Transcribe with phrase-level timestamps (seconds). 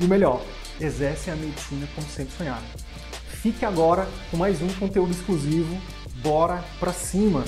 [0.00, 0.42] e o melhor,
[0.80, 2.66] exercem a medicina como sempre sonharam.
[3.42, 5.80] Fique agora com mais um conteúdo exclusivo.
[6.16, 7.44] Bora pra cima!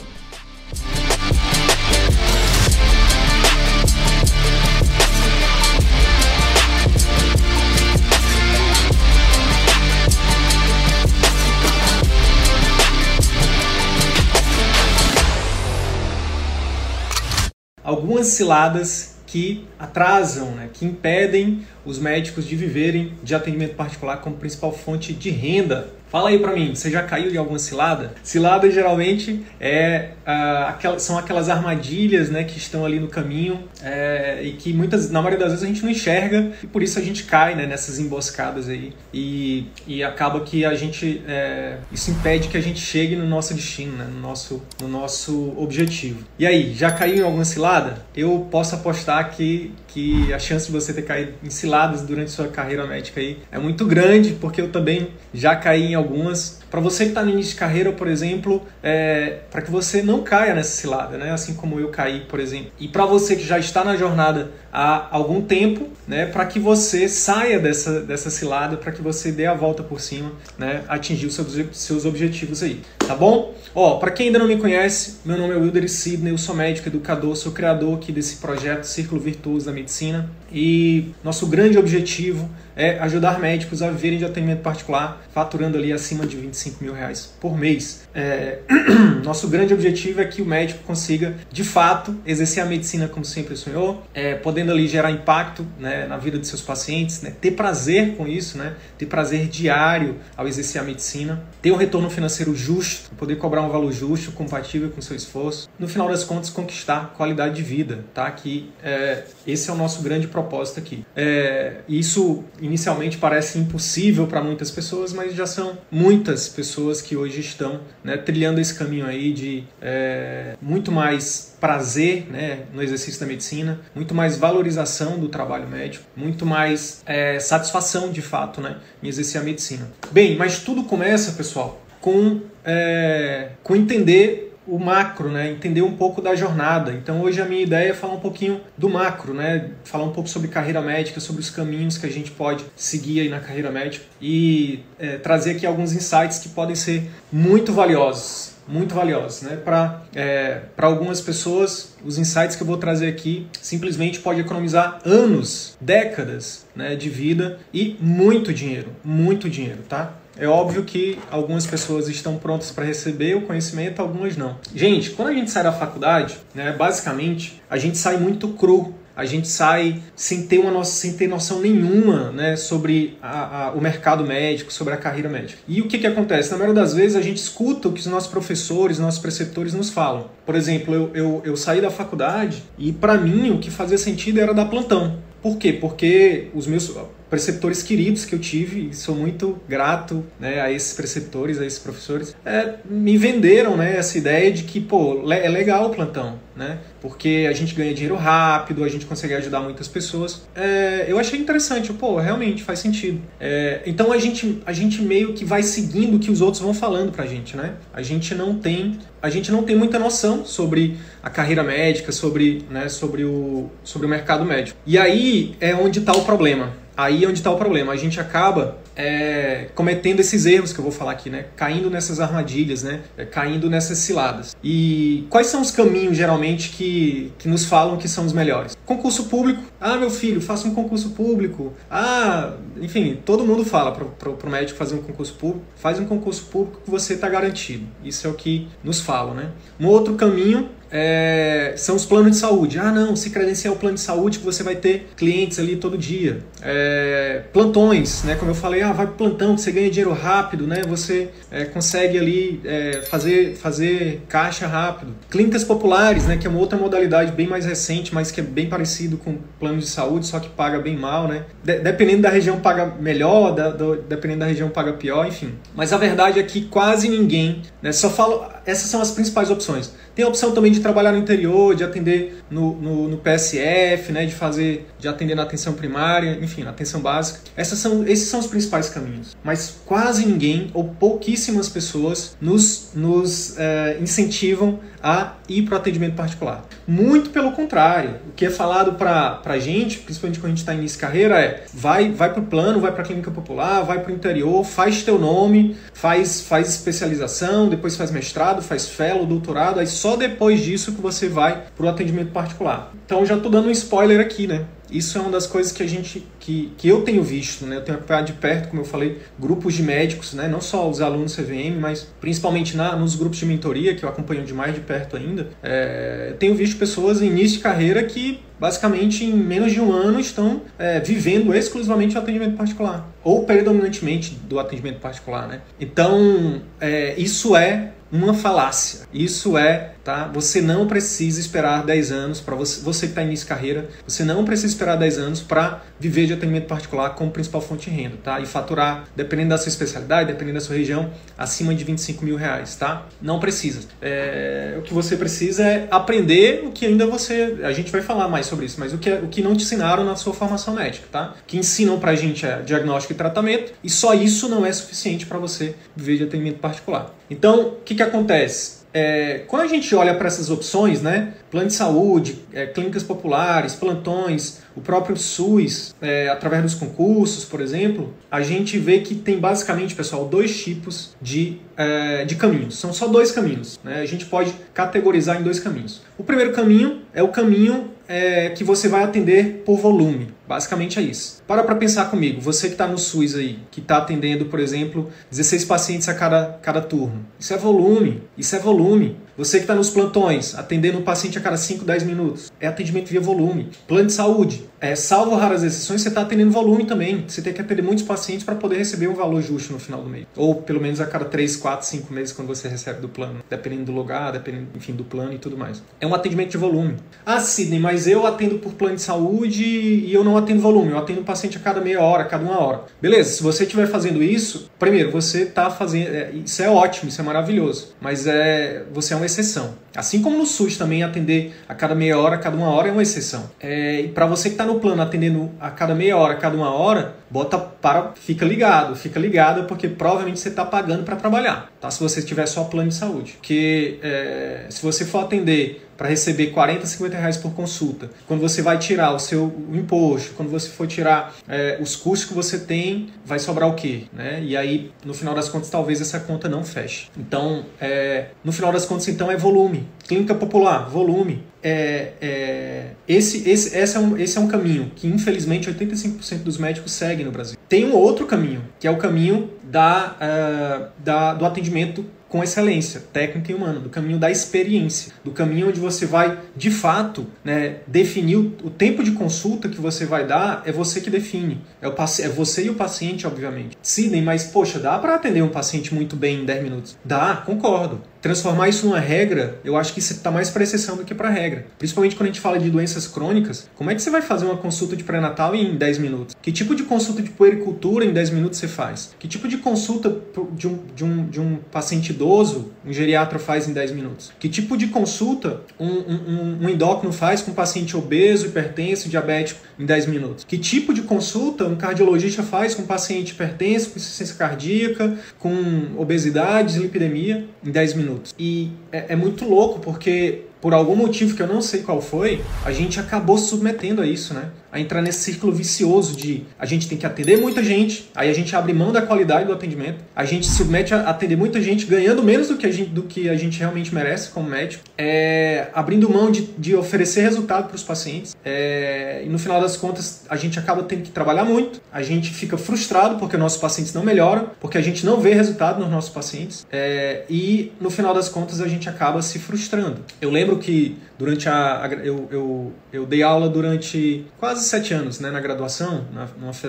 [17.82, 24.36] Algumas ciladas que atrasam, né, que impedem os médicos de viverem de atendimento particular como
[24.36, 28.14] principal fonte de renda Fala aí pra mim, você já caiu de alguma cilada?
[28.22, 34.40] Cilada geralmente é, uh, aquelas, são aquelas armadilhas né, que estão ali no caminho é,
[34.42, 37.02] e que muitas, na maioria das vezes a gente não enxerga e por isso a
[37.02, 42.48] gente cai né, nessas emboscadas aí e, e acaba que a gente, é, isso impede
[42.48, 46.24] que a gente chegue no nosso destino, né, no, nosso, no nosso objetivo.
[46.38, 48.02] E aí, já caiu em alguma cilada?
[48.16, 52.46] Eu posso apostar que, que a chance de você ter caído em ciladas durante sua
[52.46, 57.04] carreira médica aí é muito grande, porque eu também já caí em algumas para você
[57.04, 60.76] que está no início de carreira, por exemplo, é, para que você não caia nessa
[60.76, 61.32] cilada, né?
[61.32, 62.70] assim como eu caí, por exemplo.
[62.78, 66.26] E para você que já está na jornada há algum tempo, né?
[66.26, 70.32] para que você saia dessa, dessa cilada, para que você dê a volta por cima,
[70.58, 70.82] né?
[70.88, 73.54] atingir os seus, seus objetivos aí, tá bom?
[73.74, 76.90] Ó, para quem ainda não me conhece, meu nome é Wilder Sidney, eu sou médico,
[76.90, 82.96] educador, sou criador aqui desse projeto Círculo Virtuoso da Medicina e nosso grande objetivo é
[83.00, 87.58] ajudar médicos a viverem de atendimento particular, faturando ali acima de 25 mil reais por
[87.58, 88.08] mês.
[88.14, 88.60] É...
[89.24, 93.56] Nosso grande objetivo é que o médico consiga, de fato, exercer a medicina como sempre
[93.56, 98.14] sonhou, é, podendo ali gerar impacto né, na vida de seus pacientes, né, ter prazer
[98.16, 103.10] com isso, né, ter prazer diário ao exercer a medicina, ter um retorno financeiro justo,
[103.16, 105.68] poder cobrar um valor justo, compatível com seu esforço.
[105.78, 108.30] No final das contas, conquistar qualidade de vida, tá?
[108.30, 111.04] Que é, esse é o nosso grande propósito aqui.
[111.16, 117.40] É, isso inicialmente parece impossível para muitas pessoas, mas já são muitas pessoas que hoje
[117.40, 123.26] estão né, trilhando esse caminho aí de é, muito mais prazer né, no exercício da
[123.26, 129.08] medicina, muito mais valorização do trabalho médico, muito mais é, satisfação de fato né, em
[129.08, 129.90] exercer a medicina.
[130.12, 135.50] Bem, mas tudo começa, pessoal, com, é, com entender o macro, né?
[135.50, 136.92] entender um pouco da jornada.
[136.92, 139.70] Então hoje a minha ideia é falar um pouquinho do macro, né?
[139.82, 143.28] falar um pouco sobre carreira médica, sobre os caminhos que a gente pode seguir aí
[143.30, 148.94] na carreira médica e é, trazer aqui alguns insights que podem ser muito valiosos muito
[148.94, 149.42] valiosos.
[149.42, 149.56] Né?
[149.56, 155.76] Para é, algumas pessoas, os insights que eu vou trazer aqui simplesmente pode economizar anos,
[155.80, 160.12] décadas né, de vida e muito dinheiro, muito dinheiro, tá?
[160.38, 164.56] É óbvio que algumas pessoas estão prontas para receber o conhecimento, algumas não.
[164.74, 169.24] Gente, quando a gente sai da faculdade, né, basicamente, a gente sai muito cru a
[169.24, 173.80] gente sai sem ter, uma noção, sem ter noção nenhuma né, sobre a, a, o
[173.80, 175.58] mercado médico, sobre a carreira médica.
[175.66, 176.52] E o que, que acontece?
[176.52, 179.90] Na maioria das vezes a gente escuta o que os nossos professores, nossos preceptores nos
[179.90, 180.30] falam.
[180.46, 184.38] Por exemplo, eu, eu, eu saí da faculdade e para mim o que fazia sentido
[184.38, 185.18] era dar plantão.
[185.42, 185.72] Por quê?
[185.72, 186.88] Porque os meus
[187.28, 191.78] preceptores queridos que eu tive, e sou muito grato né, a esses preceptores, a esses
[191.78, 196.78] professores, é, me venderam né, essa ideia de que pô, é legal o plantão, né?
[197.00, 200.42] Porque a gente ganha dinheiro rápido, a gente consegue ajudar muitas pessoas.
[200.54, 203.20] É, eu achei interessante, pô, realmente faz sentido.
[203.38, 206.74] É, então a gente, a gente meio que vai seguindo o que os outros vão
[206.74, 207.74] falando pra gente, né?
[207.92, 212.64] A gente não tem, a gente não tem muita noção sobre a carreira médica, sobre,
[212.70, 214.78] né, sobre, o, sobre o mercado médico.
[214.86, 217.92] E aí é onde está o problema Aí é onde está o problema.
[217.92, 221.46] A gente acaba é, cometendo esses erros que eu vou falar aqui, né?
[221.54, 223.02] Caindo nessas armadilhas, né?
[223.16, 224.56] É, caindo nessas ciladas.
[224.64, 228.76] E quais são os caminhos, geralmente, que, que nos falam que são os melhores?
[228.84, 229.62] Concurso público.
[229.80, 231.72] Ah, meu filho, faça um concurso público.
[231.88, 235.64] Ah, enfim, todo mundo fala para o médico fazer um concurso público.
[235.76, 237.86] Faz um concurso público que você está garantido.
[238.02, 239.52] Isso é o que nos falam, né?
[239.78, 242.78] Um outro caminho é, são os planos de saúde.
[242.78, 245.96] Ah, não, se credenciar o plano de saúde que você vai ter clientes ali todo
[245.96, 246.40] dia.
[246.62, 248.34] É, plantões, né?
[248.34, 250.82] Como eu falei, ah, vai pro plantão, você ganha dinheiro rápido, né?
[250.88, 255.14] Você é, consegue ali é, fazer, fazer caixa rápido.
[255.30, 256.36] Clínicas populares, né?
[256.36, 259.78] Que é uma outra modalidade bem mais recente, mas que é bem parecido com plano
[259.78, 261.44] de saúde, só que paga bem mal, né?
[261.62, 265.54] De, dependendo da região paga melhor, da, do, dependendo da região paga pior, enfim.
[265.74, 267.92] Mas a verdade é que quase ninguém, né?
[267.92, 269.90] Só falo, essas são as principais opções.
[270.14, 274.26] Tem a opção também de trabalhar no interior, de atender no, no, no, PSF, né,
[274.26, 277.40] de fazer, de atender na atenção primária, enfim, na atenção básica.
[277.56, 279.34] Essas são, esses são os principais caminhos.
[279.42, 286.14] Mas quase ninguém ou pouquíssimas pessoas nos, nos é, incentivam a ir para o atendimento
[286.14, 286.64] particular.
[286.86, 290.74] Muito pelo contrário, o que é falado para a gente, principalmente quando a gente está
[290.74, 294.00] início de carreira, é vai, vai para o plano, vai para a clínica popular, vai
[294.00, 299.80] para o interior, faz teu nome, faz, faz especialização, depois faz mestrado, faz fellow, doutorado,
[299.80, 302.92] aí só depois disso que você vai para o atendimento particular.
[303.04, 304.66] Então já estou dando um spoiler aqui, né?
[304.90, 307.76] Isso é uma das coisas que a gente que, que eu tenho visto, né?
[307.76, 310.48] Eu tenho acompanhado de perto, como eu falei, grupos de médicos, né?
[310.48, 314.44] Não só os alunos CVM, mas principalmente na, nos grupos de mentoria, que eu acompanho
[314.44, 315.50] de mais de perto ainda.
[315.62, 320.18] É, tenho visto pessoas em início de carreira que basicamente em menos de um ano
[320.18, 325.60] estão é, vivendo exclusivamente o atendimento particular ou predominantemente do atendimento particular, né?
[325.78, 329.06] Então é, isso é uma falácia.
[329.12, 330.26] Isso é, tá?
[330.32, 334.24] Você não precisa esperar 10 anos para você, você que está início de carreira, você
[334.24, 338.16] não precisa esperar 10 anos para viver de atendimento particular como principal fonte de renda,
[338.24, 338.40] tá?
[338.40, 342.74] E faturar, dependendo da sua especialidade, dependendo da sua região, acima de 25 mil reais,
[342.74, 343.06] tá?
[343.20, 343.86] Não precisa.
[344.00, 347.58] É, o que você precisa é aprender o que ainda você.
[347.62, 350.04] A gente vai falar mais sobre isso, mas o que, o que não te ensinaram
[350.04, 351.34] na sua formação médica, tá?
[351.38, 355.26] O que ensinam pra gente é diagnóstico e tratamento, e só isso não é suficiente
[355.26, 357.14] para você viver de atendimento particular.
[357.28, 358.77] Então, o que, que acontece?
[358.92, 363.74] É, quando a gente olha para essas opções, né, plano de saúde, é, clínicas populares,
[363.74, 369.38] plantões, o próprio SUS, é, através dos concursos, por exemplo, a gente vê que tem
[369.38, 372.78] basicamente, pessoal, dois tipos de, é, de caminhos.
[372.78, 373.78] São só dois caminhos.
[373.82, 374.00] Né?
[374.00, 376.02] A gente pode categorizar em dois caminhos.
[376.16, 380.28] O primeiro caminho é o caminho é, que você vai atender por volume.
[380.48, 381.42] Basicamente é isso.
[381.46, 385.10] Para para pensar comigo, você que está no SUS aí, que está atendendo, por exemplo,
[385.30, 387.26] 16 pacientes a cada, cada turno.
[387.38, 389.16] Isso é volume, isso é volume.
[389.38, 393.08] Você que está nos plantões, atendendo um paciente a cada 5, 10 minutos, é atendimento
[393.08, 393.70] via volume.
[393.86, 397.24] Plano de saúde, é, salvo raras exceções, você está atendendo volume também.
[397.26, 400.08] Você tem que atender muitos pacientes para poder receber um valor justo no final do
[400.08, 400.26] mês.
[400.36, 403.40] Ou pelo menos a cada 3, 4, 5 meses quando você recebe do plano.
[403.48, 405.82] Dependendo do lugar, dependendo, enfim, do plano e tudo mais.
[406.00, 406.96] É um atendimento de volume.
[407.24, 410.90] Ah, Sidney, mas eu atendo por plano de saúde e eu não atendo volume.
[410.90, 412.80] Eu atendo o paciente a cada meia hora, a cada uma hora.
[413.00, 416.08] Beleza, se você estiver fazendo isso, primeiro, você está fazendo...
[416.08, 417.94] É, isso é ótimo, isso é maravilhoso.
[418.00, 419.74] Mas é, você é um exceção.
[419.94, 422.92] Assim como no SUS também atender a cada meia hora, a cada uma hora é
[422.92, 423.50] uma exceção.
[423.60, 426.56] É, e para você que está no plano atendendo a cada meia hora, a cada
[426.56, 431.70] uma hora, bota para, fica ligado, fica ligado porque provavelmente você está pagando para trabalhar,
[431.80, 431.90] tá?
[431.90, 436.46] Se você tiver só plano de saúde, porque é, se você for atender para receber
[436.52, 438.08] 40, 50 reais por consulta.
[438.28, 442.34] Quando você vai tirar o seu imposto, quando você for tirar é, os custos que
[442.34, 444.04] você tem, vai sobrar o quê?
[444.12, 444.40] Né?
[444.44, 447.08] E aí, no final das contas, talvez essa conta não feche.
[447.18, 449.88] Então, é, no final das contas, então, é volume.
[450.06, 451.42] Clínica popular, volume.
[451.62, 456.58] É, é, esse, esse, esse, é um, esse é um caminho que, infelizmente, 85% dos
[456.58, 457.56] médicos seguem no Brasil.
[457.68, 463.02] Tem um outro caminho, que é o caminho da, uh, da, do atendimento com excelência
[463.12, 467.76] técnica e humana, do caminho da experiência, do caminho onde você vai, de fato, né,
[467.86, 471.60] definir o, o, tempo de consulta que você vai dar, é você que define.
[471.80, 473.78] É, o, é você e o paciente, obviamente.
[473.80, 476.98] Sidney, mas poxa, dá para atender um paciente muito bem em 10 minutos?
[477.04, 481.04] Dá, concordo transformar isso numa regra, eu acho que isso está mais para exceção do
[481.04, 481.66] que para regra.
[481.78, 484.56] Principalmente quando a gente fala de doenças crônicas, como é que você vai fazer uma
[484.56, 486.36] consulta de pré-natal em 10 minutos?
[486.40, 489.14] Que tipo de consulta de puericultura em 10 minutos você faz?
[489.18, 490.16] Que tipo de consulta
[490.52, 494.32] de um, de um, de um paciente idoso um geriatra faz em 10 minutos?
[494.38, 499.60] Que tipo de consulta um, um, um endócrino faz com um paciente obeso, hipertenso, diabético
[499.78, 500.44] em 10 minutos?
[500.44, 505.92] Que tipo de consulta um cardiologista faz com um paciente hipertenso, com insuficiência cardíaca, com
[505.96, 508.07] obesidade, dislipidemia em 10 minutos?
[508.08, 508.34] Minutos.
[508.38, 512.42] E é, é muito louco porque por algum motivo que eu não sei qual foi,
[512.64, 514.50] a gente acabou submetendo a isso, né?
[514.78, 518.54] Entrar nesse círculo vicioso de a gente tem que atender muita gente, aí a gente
[518.56, 522.22] abre mão da qualidade do atendimento, a gente se submete a atender muita gente ganhando
[522.22, 526.10] menos do que a gente, do que a gente realmente merece como médico, é, abrindo
[526.10, 530.36] mão de, de oferecer resultado para os pacientes, é, e no final das contas a
[530.36, 534.50] gente acaba tendo que trabalhar muito, a gente fica frustrado porque nossos pacientes não melhoram,
[534.60, 538.60] porque a gente não vê resultado nos nossos pacientes, é, e no final das contas
[538.60, 540.04] a gente acaba se frustrando.
[540.20, 544.94] Eu lembro lembro que durante a, a eu, eu, eu dei aula durante quase sete
[544.94, 546.28] anos né, na graduação na,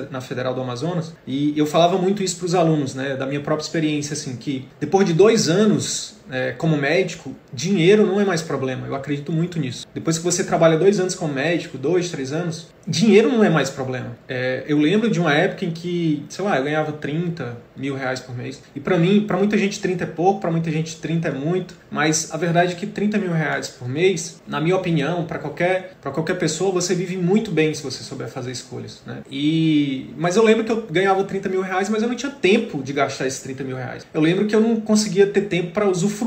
[0.10, 3.42] na Federal do Amazonas e eu falava muito isso para os alunos né, da minha
[3.42, 8.42] própria experiência assim que depois de dois anos é, como médico, dinheiro não é mais
[8.42, 8.88] problema.
[8.88, 9.86] Eu acredito muito nisso.
[9.94, 13.70] Depois que você trabalha dois anos como médico, dois, três anos, dinheiro não é mais
[13.70, 14.18] problema.
[14.28, 18.20] É, eu lembro de uma época em que, sei lá, eu ganhava 30 mil reais
[18.20, 18.62] por mês.
[18.76, 21.76] E para mim, para muita gente 30 é pouco, para muita gente 30 é muito.
[21.92, 25.94] Mas a verdade é que 30 mil reais por mês, na minha opinião, para qualquer,
[26.02, 29.02] qualquer pessoa, você vive muito bem se você souber fazer escolhas.
[29.06, 29.20] Né?
[29.30, 32.82] E, mas eu lembro que eu ganhava 30 mil reais, mas eu não tinha tempo
[32.82, 34.06] de gastar esses 30 mil reais.
[34.14, 36.19] Eu lembro que eu não conseguia ter tempo para usufruir,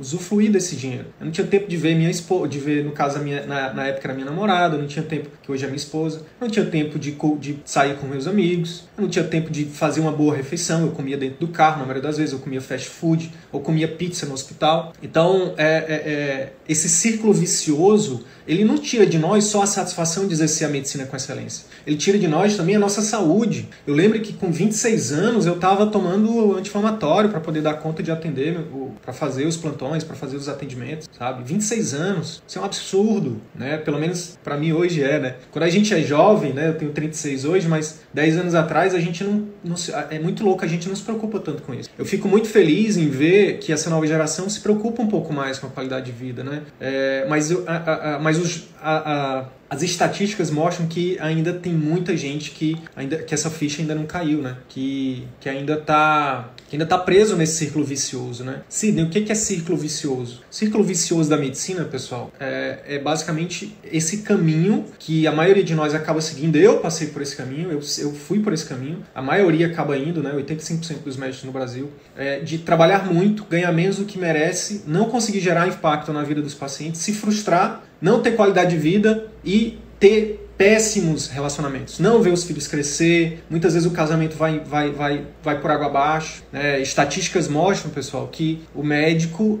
[0.00, 1.06] usufruir desse dinheiro.
[1.18, 3.86] Eu não tinha tempo de ver minha esposa, de ver, no caso, minha, na, na
[3.86, 6.48] época era minha namorada, eu não tinha tempo, que hoje é minha esposa, eu não
[6.48, 10.12] tinha tempo de, de sair com meus amigos, eu não tinha tempo de fazer uma
[10.12, 13.30] boa refeição, eu comia dentro do carro, na maioria das vezes eu comia fast food,
[13.52, 14.92] ou comia pizza no hospital.
[15.02, 20.26] Então, é, é, é, esse círculo vicioso, ele não tira de nós só a satisfação
[20.26, 21.66] de exercer a medicina com excelência.
[21.86, 23.68] Ele tira de nós também a nossa saúde.
[23.86, 28.10] Eu lembro que com 26 anos eu estava tomando anti-inflamatório para poder dar conta de
[28.10, 28.58] atender,
[29.02, 31.42] para fazer os plantões, para fazer os atendimentos, sabe?
[31.44, 32.42] 26 anos.
[32.46, 33.78] Isso é um absurdo, né?
[33.78, 35.36] Pelo menos para mim hoje é, né?
[35.50, 36.68] Quando a gente é jovem, né?
[36.68, 39.76] Eu tenho 36 hoje, mas 10 anos atrás a gente não, não
[40.10, 41.88] é muito louco, a gente não se preocupa tanto com isso.
[41.98, 45.58] Eu fico muito feliz em ver que essa nova geração se preocupa um pouco mais
[45.58, 46.62] com a qualidade de vida, né?
[46.80, 52.16] É, mas, a, a, a, mas os, a, as estatísticas mostram que ainda tem muita
[52.16, 54.56] gente que ainda que essa ficha ainda não caiu, né?
[54.68, 58.62] Que, que ainda está que ainda tá preso nesse círculo vicioso, né?
[58.68, 60.42] Sidney, o que é círculo vicioso?
[60.50, 65.94] Círculo vicioso da medicina, pessoal, é, é basicamente esse caminho que a maioria de nós
[65.94, 66.56] acaba seguindo.
[66.56, 69.02] Eu passei por esse caminho, eu, eu fui por esse caminho.
[69.14, 70.32] A maioria acaba indo, né?
[70.32, 75.08] 85% dos médicos no Brasil, é, de trabalhar muito, ganhar menos do que merece, não
[75.08, 79.78] conseguir gerar impacto na vida dos pacientes, se frustrar, não ter qualidade de vida e
[79.98, 81.98] ter péssimos relacionamentos.
[81.98, 85.86] Não ver os filhos crescer, muitas vezes o casamento vai, vai, vai, vai por água
[85.86, 86.42] abaixo.
[86.52, 89.60] É, estatísticas mostram, pessoal, que o médico uh,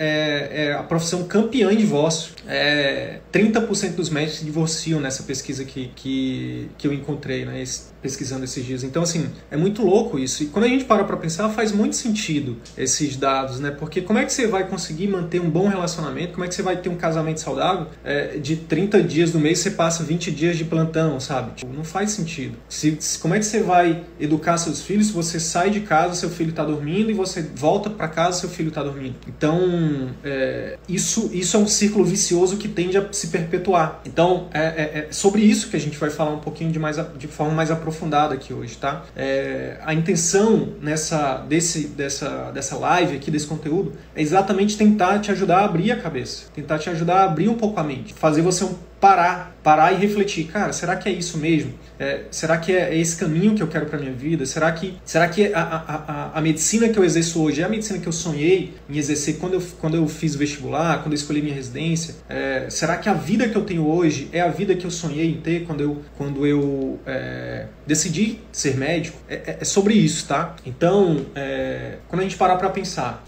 [0.00, 2.34] é, é, a profissão campeã em divórcio.
[2.48, 7.62] É, 30% dos médicos se divorciam nessa pesquisa que, que, que eu encontrei, né,
[8.04, 8.84] pesquisando esses dias.
[8.84, 10.42] Então, assim, é muito louco isso.
[10.42, 13.70] E quando a gente para para pensar, faz muito sentido esses dados, né?
[13.70, 16.34] Porque como é que você vai conseguir manter um bom relacionamento?
[16.34, 17.86] Como é que você vai ter um casamento saudável?
[18.04, 21.52] É, de 30 dias do mês, você passa 20 dias de plantão, sabe?
[21.54, 22.58] Tipo, não faz sentido.
[22.68, 26.28] Se, como é que você vai educar seus filhos se você sai de casa, seu
[26.28, 29.14] filho está dormindo e você volta para casa, seu filho está dormindo?
[29.26, 34.02] Então, é, isso, isso é um círculo vicioso que tende a se perpetuar.
[34.04, 37.00] Então, é, é, é sobre isso que a gente vai falar um pouquinho de, mais,
[37.16, 37.93] de forma mais aprofundada
[38.34, 39.04] aqui hoje, tá?
[39.16, 45.30] É, a intenção nessa, desse, dessa, dessa live aqui, desse conteúdo, é exatamente tentar te
[45.30, 48.42] ajudar a abrir a cabeça, tentar te ajudar a abrir um pouco a mente, fazer
[48.42, 51.74] você um parar, parar e refletir, cara, será que é isso mesmo?
[51.98, 54.46] É, será que é esse caminho que eu quero para minha vida?
[54.46, 57.68] Será que, será que a, a, a, a, medicina que eu exerço hoje é a
[57.68, 61.42] medicina que eu sonhei em exercer quando eu, quando eu fiz vestibular, quando eu escolhi
[61.42, 62.14] minha residência?
[62.30, 65.30] É, será que a vida que eu tenho hoje é a vida que eu sonhei
[65.30, 69.18] em ter quando eu, quando eu é, decidi ser médico?
[69.28, 70.56] É, é, é sobre isso, tá?
[70.64, 73.22] Então, é, quando a gente parar para pensar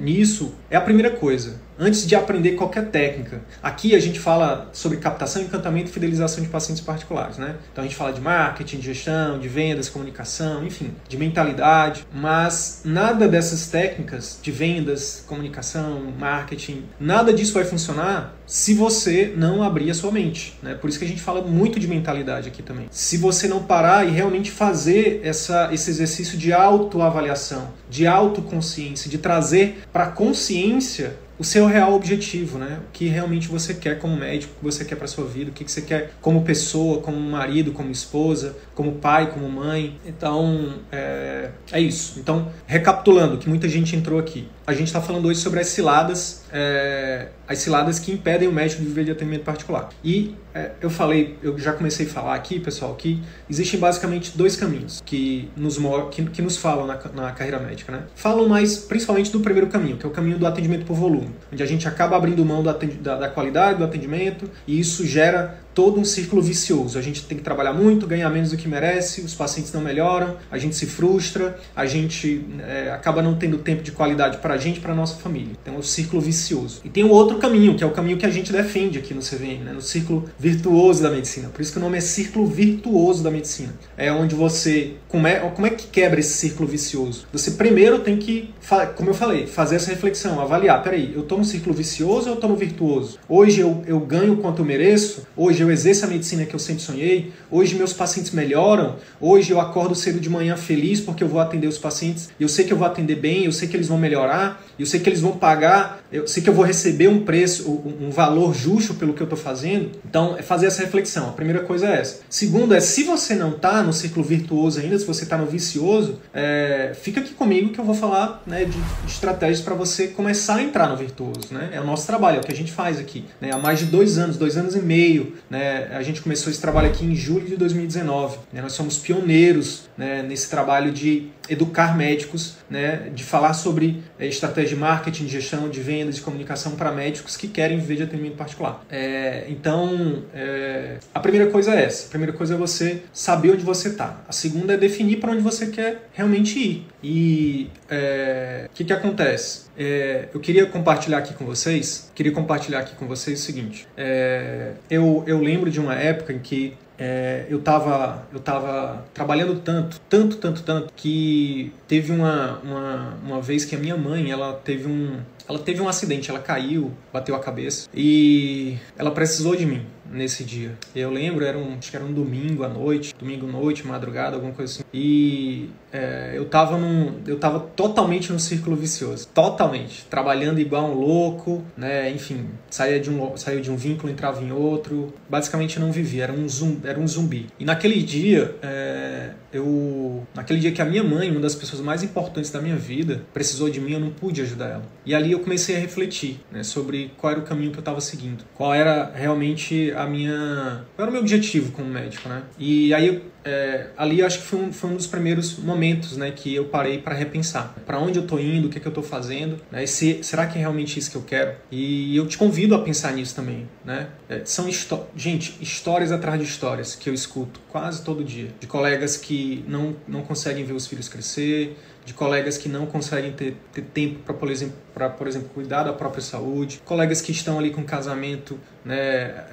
[0.00, 3.40] nisso, é a primeira coisa antes de aprender qualquer técnica.
[3.62, 7.56] Aqui a gente fala sobre captação, encantamento e fidelização de pacientes particulares, né?
[7.72, 12.82] Então a gente fala de marketing, de gestão, de vendas, comunicação, enfim, de mentalidade, mas
[12.84, 19.90] nada dessas técnicas de vendas, comunicação, marketing, nada disso vai funcionar se você não abrir
[19.90, 20.74] a sua mente, né?
[20.74, 22.86] Por isso que a gente fala muito de mentalidade aqui também.
[22.90, 29.18] Se você não parar e realmente fazer essa, esse exercício de autoavaliação, de autoconsciência, de
[29.18, 32.80] trazer para a consciência o seu real objetivo, né?
[32.88, 35.54] O que realmente você quer como médico, o que você quer para sua vida, o
[35.54, 39.96] que você quer como pessoa, como marido, como esposa, como pai, como mãe.
[40.04, 42.18] Então, é, é isso.
[42.18, 44.48] Então, recapitulando, que muita gente entrou aqui.
[44.68, 48.82] A gente está falando hoje sobre as ciladas, é, as ciladas que impedem o médico
[48.82, 49.88] de viver de atendimento particular.
[50.04, 54.56] E é, eu falei, eu já comecei a falar aqui, pessoal, que existem basicamente dois
[54.56, 55.78] caminhos que nos,
[56.10, 58.02] que, que nos falam na, na carreira médica, né?
[58.14, 61.62] Falam mais principalmente do primeiro caminho, que é o caminho do atendimento por volume, onde
[61.62, 66.04] a gente acaba abrindo mão da, da qualidade do atendimento e isso gera todo um
[66.04, 66.98] círculo vicioso.
[66.98, 70.36] A gente tem que trabalhar muito, ganhar menos do que merece, os pacientes não melhoram,
[70.50, 74.56] a gente se frustra, a gente é, acaba não tendo tempo de qualidade para a
[74.56, 75.52] gente, para nossa família.
[75.62, 76.80] Então é um círculo vicioso.
[76.84, 79.20] E tem um outro caminho, que é o caminho que a gente defende aqui no
[79.20, 79.72] CVM, né?
[79.72, 81.48] no círculo virtuoso da medicina.
[81.48, 83.72] Por isso que o nome é círculo virtuoso da medicina.
[83.96, 87.26] É onde você como é, como é que quebra esse círculo vicioso?
[87.32, 88.50] Você primeiro tem que,
[88.94, 92.34] como eu falei, fazer essa reflexão, avaliar, peraí, eu estou no círculo vicioso ou eu
[92.34, 93.18] estou no virtuoso?
[93.28, 95.26] Hoje eu, eu ganho quanto eu mereço?
[95.34, 97.32] Hoje eu exerço a medicina que eu sempre sonhei?
[97.50, 98.96] Hoje meus pacientes melhoram?
[99.20, 102.64] Hoje eu acordo cedo de manhã feliz porque eu vou atender os pacientes, eu sei
[102.64, 105.20] que eu vou atender bem, eu sei que eles vão melhorar, eu sei que eles
[105.20, 109.20] vão pagar, eu sei que eu vou receber um preço, um valor justo pelo que
[109.20, 109.90] eu estou fazendo.
[110.08, 111.28] Então, é fazer essa reflexão.
[111.28, 112.20] A primeira coisa é essa.
[112.30, 116.18] Segundo é, se você não está no círculo virtuoso ainda, se você está no vicioso,
[116.32, 120.62] é, fica aqui comigo que eu vou falar né, de estratégias para você começar a
[120.62, 121.48] entrar no virtuoso.
[121.50, 121.70] Né?
[121.72, 123.24] É o nosso trabalho, é o que a gente faz aqui.
[123.40, 123.50] Né?
[123.52, 125.88] Há mais de dois anos, dois anos e meio, né?
[125.92, 128.38] a gente começou esse trabalho aqui em julho de 2019.
[128.52, 128.62] Né?
[128.62, 134.70] Nós somos pioneiros né, nesse trabalho de educar médicos, né, de falar sobre é, estratégia
[134.70, 138.36] de marketing, de gestão, de vendas, de comunicação para médicos que querem viver de atendimento
[138.36, 138.84] particular.
[138.90, 142.06] É, então, é, a primeira coisa é essa.
[142.06, 144.22] A primeira coisa é você saber onde você está.
[144.28, 146.86] A segunda é definir para onde você quer realmente ir.
[147.02, 149.68] E o é, que, que acontece?
[149.76, 153.86] É, eu queria compartilhar aqui com vocês, queria compartilhar aqui com vocês o seguinte.
[153.96, 159.60] É, eu, eu lembro de uma época em que é, eu estava eu tava trabalhando
[159.60, 164.54] tanto, tanto, tanto, tanto, que teve uma, uma, uma vez que a minha mãe, ela
[164.54, 169.64] teve um, ela teve um acidente, ela caiu, bateu a cabeça e ela precisou de
[169.64, 170.76] mim nesse dia.
[170.94, 174.52] Eu lembro, era um, acho que era um domingo à noite, domingo noite, madrugada, alguma
[174.52, 174.82] coisa assim.
[174.92, 180.94] E é, eu tava num, eu tava totalmente no círculo vicioso, totalmente, trabalhando igual um
[180.94, 182.10] louco, né?
[182.10, 185.12] Enfim, saía de um, saía de um vínculo, entrava em outro.
[185.28, 187.46] Basicamente não vivia, era um zumbi, era um zumbi.
[187.58, 192.02] E naquele dia, é, eu, naquele dia que a minha mãe, uma das pessoas mais
[192.02, 194.82] importantes da minha vida, precisou de mim, eu não pude ajudar ela.
[195.04, 198.00] E ali eu comecei a refletir, né, sobre qual era o caminho que eu estava
[198.00, 202.42] seguindo, qual era realmente a minha, qual era o meu objetivo como médico, né?
[202.58, 206.54] E aí é, ali acho que foi um, foi um dos primeiros momentos né, que
[206.54, 209.02] eu parei para repensar para onde eu estou indo, o que, é que eu estou
[209.02, 211.54] fazendo, né, se, será que é realmente isso que eu quero?
[211.70, 213.68] E eu te convido a pensar nisso também.
[213.84, 214.08] Né?
[214.28, 214.68] É, são
[215.16, 219.96] gente, histórias atrás de histórias que eu escuto quase todo dia, de colegas que não,
[220.06, 224.34] não conseguem ver os filhos crescer, de colegas que não conseguem ter, ter tempo para,
[224.34, 224.76] por exemplo,
[225.16, 229.44] por exemplo, cuidar da própria saúde, colegas que estão ali com casamento né,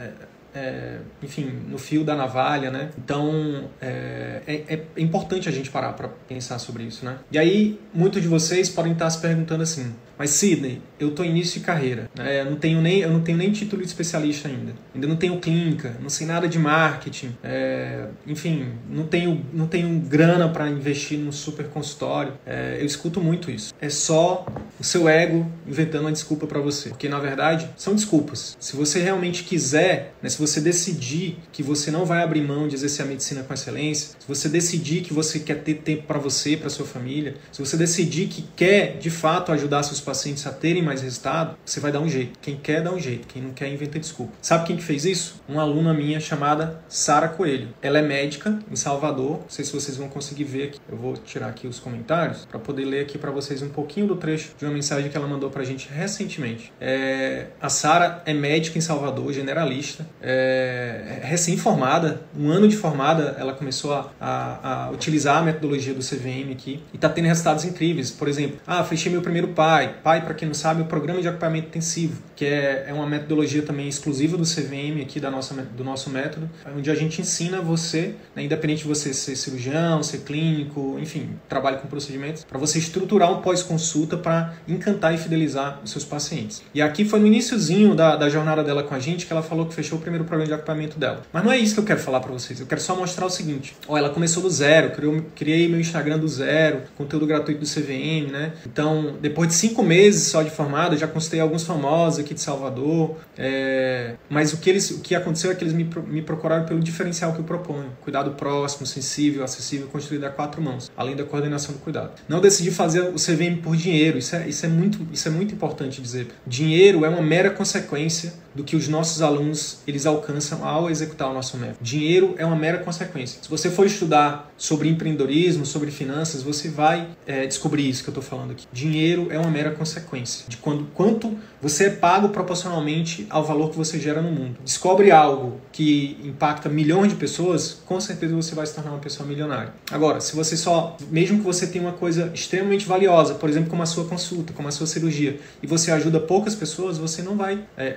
[0.55, 2.89] é, enfim, no fio da navalha, né?
[2.97, 7.17] Então é, é, é importante a gente parar para pensar sobre isso, né?
[7.31, 11.59] E aí muitos de vocês podem estar se perguntando assim: mas Sidney, eu estou início
[11.59, 12.41] de carreira, né?
[12.41, 15.39] eu, não tenho nem, eu não tenho nem título de especialista ainda, ainda não tenho
[15.39, 21.19] clínica, não sei nada de marketing, é, enfim, não tenho, não tenho grana para investir
[21.19, 22.33] num super consultório.
[22.45, 23.73] É, eu escuto muito isso.
[23.79, 24.45] É só
[24.79, 28.55] o seu ego inventando uma desculpa para você, porque na verdade são desculpas.
[28.59, 32.75] Se você realmente quiser, né, se você decidir que você não vai abrir mão de
[32.75, 36.55] exercer a medicina com excelência, se você decidir que você quer ter tempo para você,
[36.55, 40.81] para sua família, se você decidir que quer de fato ajudar seus pacientes a terem
[40.81, 42.39] mais resultado, você vai dar um jeito.
[42.41, 43.27] Quem quer, dá um jeito.
[43.27, 44.33] Quem não quer, inventa desculpa.
[44.41, 45.41] Sabe quem que fez isso?
[45.49, 47.69] Uma aluna minha chamada Sara Coelho.
[47.81, 49.39] Ela é médica em Salvador.
[49.41, 50.79] Não sei se vocês vão conseguir ver aqui.
[50.89, 54.15] Eu vou tirar aqui os comentários para poder ler aqui para vocês um pouquinho do
[54.15, 56.71] trecho de uma mensagem que ela mandou para a gente recentemente.
[56.79, 57.47] É...
[57.59, 61.19] A Sara é médica em Salvador, generalista, é...
[61.23, 66.51] recém-formada, um ano de formada, ela começou a, a, a utilizar a metodologia do CVM
[66.51, 68.11] aqui e está tendo resultados incríveis.
[68.11, 71.21] Por exemplo, ah, fechei meu primeiro pai, PAI, para quem não sabe, é o Programa
[71.21, 75.53] de Acompanhamento Intensivo, que é, é uma metodologia também exclusiva do CVM aqui da nossa,
[75.53, 80.19] do nosso método, onde a gente ensina você, né, independente de você ser cirurgião, ser
[80.19, 85.91] clínico, enfim, trabalho com procedimentos, para você estruturar um pós-consulta para encantar e fidelizar os
[85.91, 86.63] seus pacientes.
[86.73, 89.65] E aqui foi no iníciozinho da, da jornada dela com a gente que ela falou
[89.65, 91.21] que fechou o primeiro programa de acompanhamento dela.
[91.31, 93.29] Mas não é isso que eu quero falar para vocês, eu quero só mostrar o
[93.29, 97.67] seguinte, ó, ela começou do zero, criou, criei meu Instagram do zero, conteúdo gratuito do
[97.67, 98.53] CVM, né?
[98.65, 103.17] Então, depois de cinco meses só de formado, já consultei alguns famosos aqui de Salvador,
[103.37, 106.79] é, mas o que, eles, o que aconteceu é que eles me, me procuraram pelo
[106.79, 111.73] diferencial que eu proponho: cuidado próximo, sensível, acessível, construído a quatro mãos, além da coordenação
[111.73, 112.11] do cuidado.
[112.27, 115.53] Não decidi fazer o CVM por dinheiro, isso é, isso é, muito, isso é muito
[115.53, 116.27] importante dizer.
[116.45, 121.33] Dinheiro é uma mera consequência do que os nossos alunos eles alcançam ao executar o
[121.33, 121.77] nosso método.
[121.81, 123.39] Dinheiro é uma mera consequência.
[123.43, 128.13] Se você for estudar sobre empreendedorismo, sobre finanças, você vai é, descobrir isso que eu
[128.13, 128.65] estou falando aqui.
[128.71, 133.77] Dinheiro é uma mera consequência de quando, quanto você é pago proporcionalmente ao valor que
[133.77, 134.57] você gera no mundo.
[134.63, 139.27] Descobre algo que impacta milhões de pessoas, com certeza você vai se tornar uma pessoa
[139.27, 139.73] milionária.
[139.91, 143.83] Agora, se você só, mesmo que você tenha uma coisa extremamente valiosa, por exemplo, como
[143.83, 147.59] a sua consulta, como a sua cirurgia, e você ajuda poucas pessoas, você não vai,
[147.75, 147.91] é, é,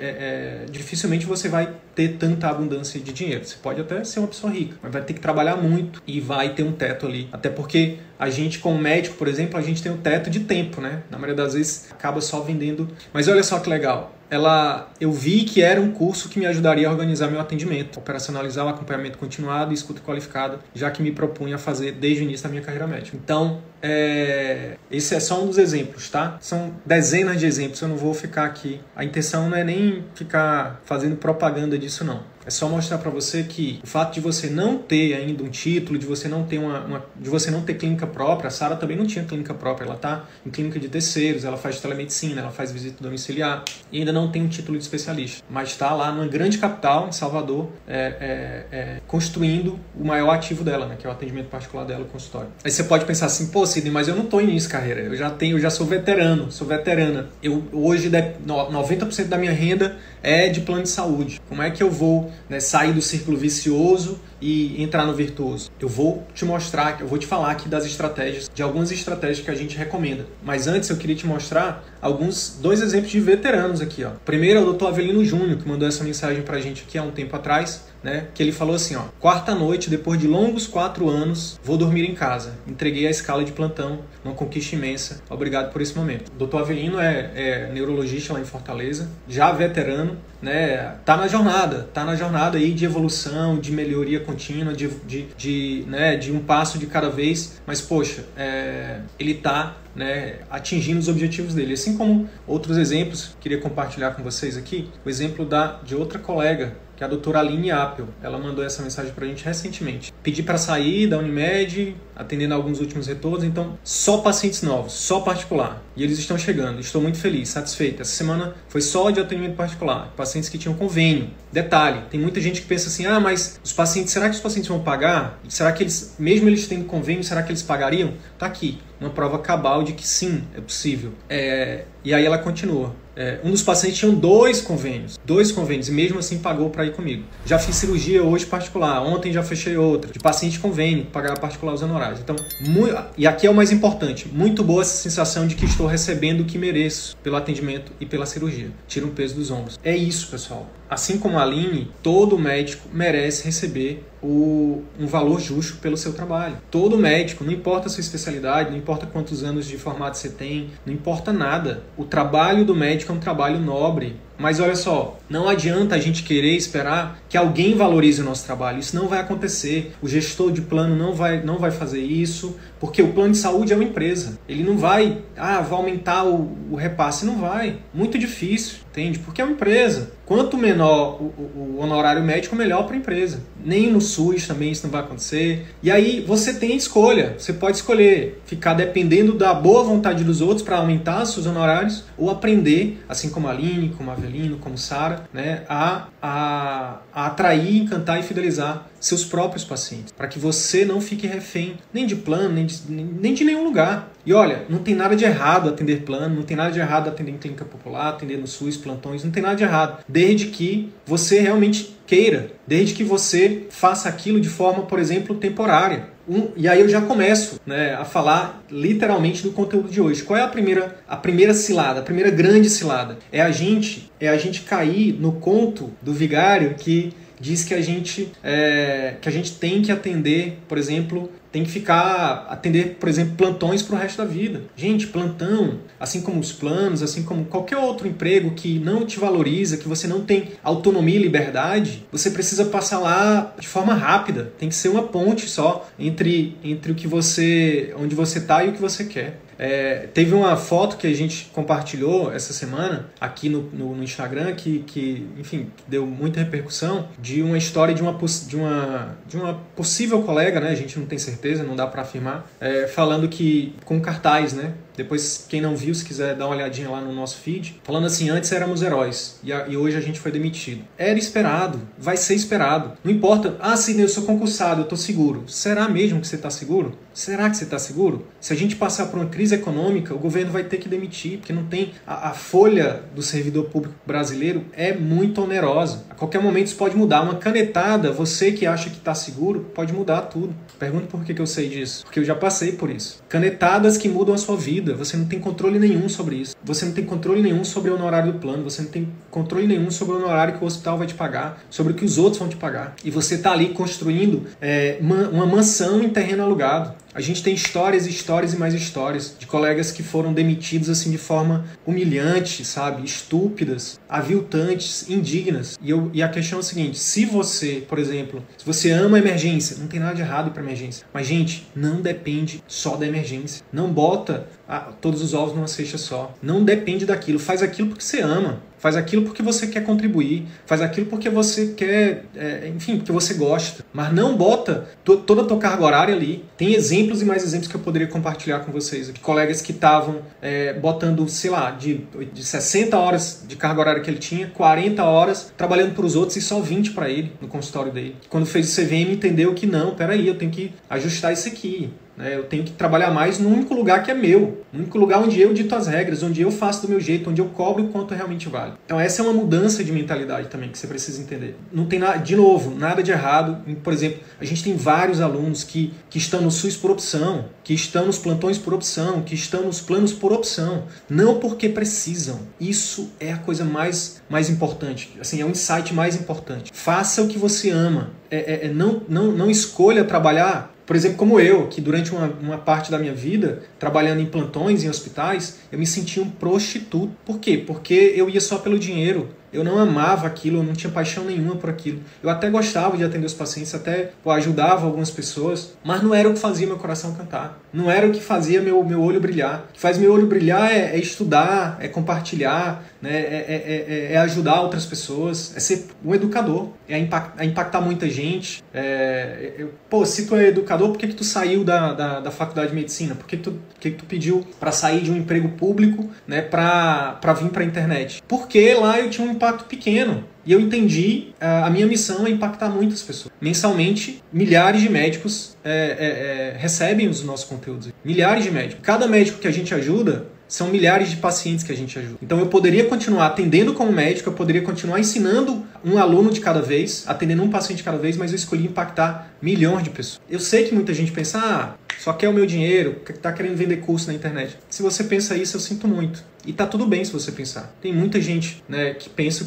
[0.71, 3.45] dificilmente você vai ter tanta abundância de dinheiro.
[3.45, 6.55] Você pode até ser uma pessoa rica, mas vai ter que trabalhar muito e vai
[6.55, 7.29] ter um teto ali.
[7.33, 10.81] Até porque a gente, como médico, por exemplo, a gente tem um teto de tempo,
[10.81, 11.03] né?
[11.11, 12.89] Na maioria das vezes acaba só vendendo.
[13.13, 16.89] Mas olha só que legal ela, eu vi que era um curso que me ajudaria
[16.89, 21.57] a organizar meu atendimento, operacionalizar o acompanhamento continuado e escuta qualificada, já que me propunha
[21.57, 23.17] a fazer desde o início da minha carreira médica.
[23.17, 26.37] Então, é, esse é só um dos exemplos, tá?
[26.41, 28.81] São dezenas de exemplos, eu não vou ficar aqui.
[28.95, 32.21] A intenção não é nem ficar fazendo propaganda disso, não.
[32.47, 35.99] É só mostrar para você que o fato de você não ter ainda um título,
[35.99, 38.97] de você não ter uma, uma de você não ter clínica própria, a Sara também
[38.97, 42.73] não tinha clínica própria, ela tá em clínica de terceiros, ela faz telemedicina, ela faz
[42.73, 46.57] visita domiciliar e ainda não tem um título de especialista, mas está lá numa grande
[46.59, 51.13] capital, em Salvador, é, é, é, construindo o maior ativo dela, né, que é o
[51.13, 52.49] atendimento particular dela, o consultório.
[52.65, 55.15] Aí você pode pensar assim, pô, Sidney, mas eu não tô início de carreira, eu
[55.15, 57.29] já tenho, eu já sou veterano, sou veterana.
[57.43, 61.41] Eu hoje 90% da minha renda é de plano de saúde.
[61.49, 65.71] Como é que eu vou né, sair do círculo vicioso e entrar no virtuoso?
[65.81, 69.51] Eu vou te mostrar, eu vou te falar aqui das estratégias, de algumas estratégias que
[69.51, 70.27] a gente recomenda.
[70.43, 74.11] Mas antes eu queria te mostrar alguns dois exemplos de veteranos aqui, ó.
[74.25, 74.87] Primeiro é o Dr.
[74.87, 78.29] Avelino Júnior, que mandou essa mensagem pra gente aqui há um tempo atrás né?
[78.35, 82.15] Que ele falou assim, ó, quarta noite, depois de longos quatro anos, vou dormir em
[82.15, 82.55] casa.
[82.67, 85.21] Entreguei a escala de plantão, uma conquista imensa.
[85.29, 86.33] Obrigado por esse momento.
[86.39, 86.59] O Dr.
[86.59, 90.95] Avelino é, é neurologista lá em Fortaleza, já veterano, né?
[91.05, 95.85] Tá na jornada, tá na jornada aí de evolução, de melhoria contínua, de, de, de,
[95.89, 97.61] né, de um passo de cada vez.
[97.67, 101.75] Mas poxa, é, ele tá né, atingindo os objetivos dele.
[101.75, 106.77] Assim como outros exemplos, queria compartilhar com vocês aqui, o exemplo da de outra colega
[106.99, 108.07] que é a doutora Aline Apple.
[108.21, 110.13] Ela mandou essa mensagem para a gente recentemente.
[110.21, 115.81] Pedi para sair da Unimed, atendendo alguns últimos retornos, então só pacientes novos, só particular.
[115.95, 116.81] E eles estão chegando.
[116.81, 118.03] Estou muito feliz, satisfeito.
[118.03, 121.31] Essa semana foi só de atendimento particular, pacientes que tinham convênio.
[121.53, 124.69] Detalhe, tem muita gente que pensa assim: "Ah, mas os pacientes, será que os pacientes
[124.69, 125.39] vão pagar?
[125.49, 129.39] Será que eles, mesmo eles tendo convênio, será que eles pagariam?" Tá aqui, uma prova
[129.39, 131.13] cabal de que sim, é possível.
[131.29, 131.85] É...
[132.05, 132.93] e aí ela continua.
[133.19, 136.93] É, um dos pacientes tinha dois convênios, dois convênios, e mesmo assim pagou para ir
[136.93, 137.25] comigo.
[137.45, 141.83] Já fiz cirurgia hoje particular, ontem já fechei outra, de paciente convênio, pagar particular os
[141.83, 142.21] honorários.
[142.21, 145.89] Então, muito, e aqui é o mais importante, muito boa essa sensação de que estou
[145.89, 148.71] recebendo o que mereço pelo atendimento e pela cirurgia.
[148.87, 149.81] Tira um peso dos ombros.
[149.83, 150.71] É isso, pessoal.
[150.91, 156.57] Assim como a Aline, todo médico merece receber o, um valor justo pelo seu trabalho.
[156.71, 160.71] Todo médico, não importa a sua especialidade, não importa quantos anos de formato você tem,
[160.87, 161.83] não importa nada.
[161.97, 166.23] O trabalho do médico é um trabalho nobre, mas olha só, não adianta a gente
[166.23, 168.79] querer esperar que alguém valorize o nosso trabalho.
[168.79, 169.93] Isso não vai acontecer.
[170.01, 173.73] O gestor de plano não vai, não vai fazer isso, porque o plano de saúde
[173.73, 174.39] é uma empresa.
[174.49, 177.27] Ele não vai, ah, vai aumentar o, o repasse.
[177.27, 177.79] Não vai.
[177.93, 179.19] Muito difícil, entende?
[179.19, 180.13] Porque é uma empresa.
[180.25, 183.43] Quanto menor o, o, o honorário médico, melhor para a empresa.
[183.65, 185.67] Nem no SUS também isso não vai acontecer.
[185.83, 187.35] E aí você tem escolha.
[187.39, 192.31] Você pode escolher ficar dependendo da boa vontade dos outros para aumentar seus honorários ou
[192.31, 197.83] aprender, assim como a Aline, como a Avelino, como Sara, né, a, a, a atrair,
[197.83, 202.55] encantar e fidelizar seus próprios pacientes, para que você não fique refém nem de plano,
[202.55, 204.13] nem de, nem de nenhum lugar.
[204.25, 207.33] E olha, não tem nada de errado atender plano, não tem nada de errado atender
[207.33, 211.41] em clínica popular, atender no SUS, plantões, não tem nada de errado, desde que você
[211.41, 216.09] realmente queira, desde que você faça aquilo de forma, por exemplo, temporária.
[216.29, 220.23] Um, e aí eu já começo né, a falar literalmente do conteúdo de hoje.
[220.23, 223.19] Qual é a primeira, a primeira cilada, a primeira grande cilada?
[223.33, 227.81] É a gente, é a gente cair no conto do vigário que diz que a
[227.81, 233.09] gente, é, que a gente tem que atender, por exemplo, tem que ficar atender, por
[233.09, 234.63] exemplo, plantões para o resto da vida.
[234.77, 239.77] Gente, plantão, assim como os planos, assim como qualquer outro emprego que não te valoriza,
[239.77, 244.53] que você não tem autonomia e liberdade, você precisa passar lá de forma rápida.
[244.59, 248.69] Tem que ser uma ponte só entre entre o que você, onde você está e
[248.69, 249.41] o que você quer.
[249.59, 254.55] É, teve uma foto que a gente compartilhou essa semana aqui no, no, no, Instagram
[254.55, 258.17] que, que, enfim, deu muita repercussão de uma história de uma,
[258.47, 260.71] de uma, de uma possível colega, né?
[260.71, 264.75] A gente não tem certeza, não dá para afirmar, é, falando que com cartaz, né?
[264.99, 268.31] Depois, quem não viu, se quiser dar uma olhadinha lá no nosso feed, falando assim:
[268.31, 270.83] antes éramos heróis e, a, e hoje a gente foi demitido.
[270.99, 272.95] Era esperado, vai ser esperado.
[273.05, 275.45] Não importa, ah, sim, eu sou concursado, eu tô seguro.
[275.47, 276.99] Será mesmo que você está seguro?
[277.15, 278.27] Será que você está seguro?
[278.41, 281.53] Se a gente passar por uma crise econômica, o governo vai ter que demitir, porque
[281.53, 281.93] não tem.
[282.07, 286.05] A, a folha do servidor público brasileiro é muito onerosa.
[286.11, 287.23] A qualquer momento isso pode mudar.
[287.23, 290.55] Uma canetada, você que acha que está seguro, pode mudar tudo.
[290.79, 292.05] Pergunto por que, que eu sei disso.
[292.05, 293.23] Porque eu já passei por isso.
[293.29, 294.88] Canetadas que mudam a sua vida.
[294.95, 296.57] Você não tem controle nenhum sobre isso.
[296.65, 298.65] Você não tem controle nenhum sobre o honorário do plano.
[298.65, 301.93] Você não tem controle nenhum sobre o honorário que o hospital vai te pagar, sobre
[301.93, 302.95] o que os outros vão te pagar.
[303.05, 306.95] E você está ali construindo é, uma mansão em terreno alugado.
[307.19, 311.11] A gente tem histórias e histórias e mais histórias de colegas que foram demitidos assim
[311.11, 313.05] de forma humilhante, sabe?
[313.05, 315.77] Estúpidas, aviltantes, indignas.
[315.83, 319.19] E, eu, e a questão é a seguinte: se você, por exemplo, se você ama
[319.19, 321.05] emergência, não tem nada de errado para emergência.
[321.13, 323.65] Mas, gente, não depende só da emergência.
[323.73, 326.33] Não bota ah, todos os ovos numa cesta só.
[326.41, 327.41] Não depende daquilo.
[327.41, 328.63] Faz aquilo porque você ama.
[328.79, 333.35] Faz aquilo porque você quer contribuir, faz aquilo porque você quer, é, enfim, porque você
[333.35, 333.85] gosta.
[333.93, 336.45] Mas não bota toda a tua carga horária ali.
[336.57, 339.13] Tem exemplos e mais exemplos que eu poderia compartilhar com vocês.
[339.13, 344.01] De colegas que estavam é, botando, sei lá, de, de 60 horas de carga horária
[344.01, 347.49] que ele tinha, 40 horas trabalhando para os outros e só 20 para ele no
[347.49, 348.17] consultório dele.
[348.29, 351.91] Quando fez o CVM, entendeu que não, peraí, eu tenho que ajustar isso aqui.
[352.19, 352.35] Né?
[352.35, 355.41] Eu tenho que trabalhar mais no único lugar que é meu, no único lugar onde
[355.41, 358.13] eu dito as regras, onde eu faço do meu jeito, onde eu cobro o quanto
[358.13, 358.73] realmente vale.
[358.85, 361.57] Então essa é uma mudança de mentalidade também que você precisa entender.
[361.73, 363.63] Não tem nada, de novo, nada de errado.
[363.85, 367.73] Por exemplo, a gente tem vários alunos que, que estão no SUS por opção, que
[367.73, 372.41] estão nos plantões por opção, que estão nos planos por opção, não porque precisam.
[372.61, 376.73] Isso é a coisa mais, mais importante, assim, é o insight mais importante.
[376.75, 378.11] Faça o que você ama.
[378.31, 382.33] É, é, é não, não, não escolha trabalhar por exemplo, como eu, que durante uma,
[382.41, 387.13] uma parte da minha vida, trabalhando em plantões, em hospitais, eu me sentia um prostituto.
[387.27, 387.59] Por quê?
[387.59, 389.29] Porque eu ia só pelo dinheiro.
[389.53, 392.01] Eu não amava aquilo, eu não tinha paixão nenhuma por aquilo.
[392.23, 396.29] Eu até gostava de atender os pacientes, até pô, ajudava algumas pessoas, mas não era
[396.29, 397.61] o que fazia meu coração cantar.
[397.73, 399.67] Não era o que fazia meu, meu olho brilhar.
[399.71, 403.11] O que faz meu olho brilhar é, é estudar, é compartilhar, né?
[403.11, 407.81] É, é, é, é, ajudar outras pessoas, é ser um educador, é impactar, é impactar
[407.81, 408.63] muita gente.
[408.73, 412.31] É, eu, pô, se tu é educador, por que, que tu saiu da, da, da
[412.31, 413.15] faculdade de medicina?
[413.15, 416.43] Por que, que, tu, que, que tu pediu para sair de um emprego público né,
[416.43, 418.23] para vir para a internet?
[418.27, 420.25] Porque lá eu tinha um impacto pequeno.
[420.45, 423.33] E eu entendi, a minha missão é impactar muitas pessoas.
[423.41, 427.93] Mensalmente, milhares de médicos é, é, é, recebem os nossos conteúdos.
[428.05, 428.81] Milhares de médicos.
[428.83, 432.17] Cada médico que a gente ajuda, são milhares de pacientes que a gente ajuda.
[432.23, 436.63] Então eu poderia continuar atendendo como médico, eu poderia continuar ensinando um aluno de cada
[436.63, 440.21] vez, atendendo um paciente de cada vez, mas eu escolhi impactar milhões de pessoas.
[440.29, 443.79] Eu sei que muita gente pensa, ah, só quer o meu dinheiro, está querendo vender
[443.79, 444.57] curso na internet.
[444.71, 446.25] Se você pensa isso, eu sinto muito.
[446.47, 447.75] E tá tudo bem se você pensar.
[447.81, 449.47] Tem muita gente, né, que pensa,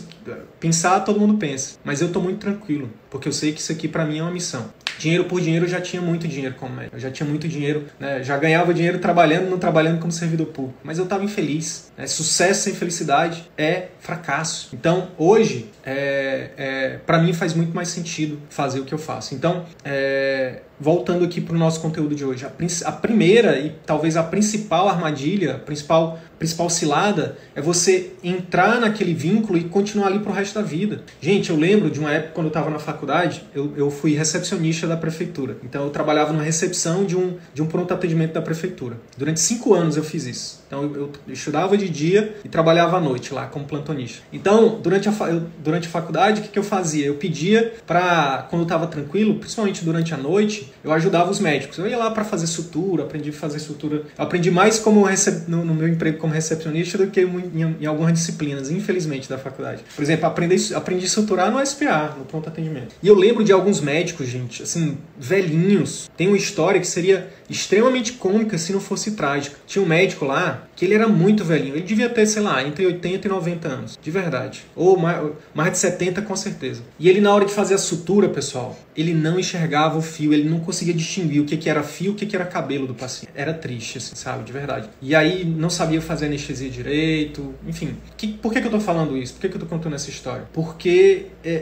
[0.59, 3.87] pensar todo mundo pensa, mas eu tô muito tranquilo, porque eu sei que isso aqui
[3.87, 4.71] para mim é uma missão.
[4.99, 6.95] Dinheiro por dinheiro eu já tinha muito dinheiro como médico.
[6.95, 10.77] Eu já tinha muito dinheiro, né, já ganhava dinheiro trabalhando, não trabalhando como servidor público,
[10.83, 11.91] mas eu tava infeliz.
[11.97, 12.05] Né?
[12.05, 14.69] Sucesso sem felicidade é fracasso.
[14.73, 19.33] Então, hoje, é, é para mim faz muito mais sentido fazer o que eu faço.
[19.35, 22.49] Então, é, voltando aqui para o nosso conteúdo de hoje, a,
[22.89, 29.13] a, primeira e talvez a principal armadilha, a principal, principal cilada é você entrar naquele
[29.13, 31.03] vínculo e continuar ali para o resto da vida.
[31.21, 34.87] Gente, eu lembro de uma época quando eu estava na faculdade, eu, eu fui recepcionista
[34.87, 35.57] da prefeitura.
[35.63, 38.97] Então eu trabalhava numa recepção de um, de um pronto atendimento da prefeitura.
[39.15, 40.63] Durante cinco anos eu fiz isso.
[40.65, 44.23] Então eu, eu, eu estudava de dia e trabalhava à noite lá como plantonista.
[44.33, 47.05] Então, durante a, eu, durante a faculdade, o que, que eu fazia?
[47.05, 51.77] Eu pedia para, quando eu estava tranquilo, principalmente durante a noite, eu ajudava os médicos.
[51.77, 54.03] Eu ia lá para fazer sutura, aprendi a fazer sutura.
[54.17, 55.49] Eu aprendi mais como recep...
[55.49, 59.83] no, no, meu emprego como recepcionista do que em, em, algumas disciplinas, infelizmente, da faculdade.
[59.95, 62.95] Por exemplo, aprendi, aprendi a suturar no SPA, no pronto atendimento.
[63.01, 66.09] E eu lembro de alguns médicos, gente, assim, velhinhos.
[66.15, 69.57] Tem uma história que seria extremamente cômica se não fosse trágica.
[69.67, 71.75] Tinha um médico lá que ele era muito velhinho.
[71.75, 74.65] Ele devia ter, sei lá, entre 80 e 90 anos, de verdade.
[74.75, 75.21] Ou mais,
[75.61, 76.81] mais de 70 com certeza.
[76.99, 80.49] E ele na hora de fazer a sutura, pessoal, ele não enxergava o fio, ele
[80.49, 83.31] não conseguia distinguir o que, que era fio, o que, que era cabelo do paciente.
[83.35, 84.89] Era triste, assim, sabe, de verdade.
[85.01, 87.95] E aí não sabia fazer anestesia direito, enfim.
[88.17, 89.33] Que, por que, que eu tô falando isso?
[89.33, 90.45] Por que, que eu tô contando essa história?
[90.51, 91.55] Porque é, é,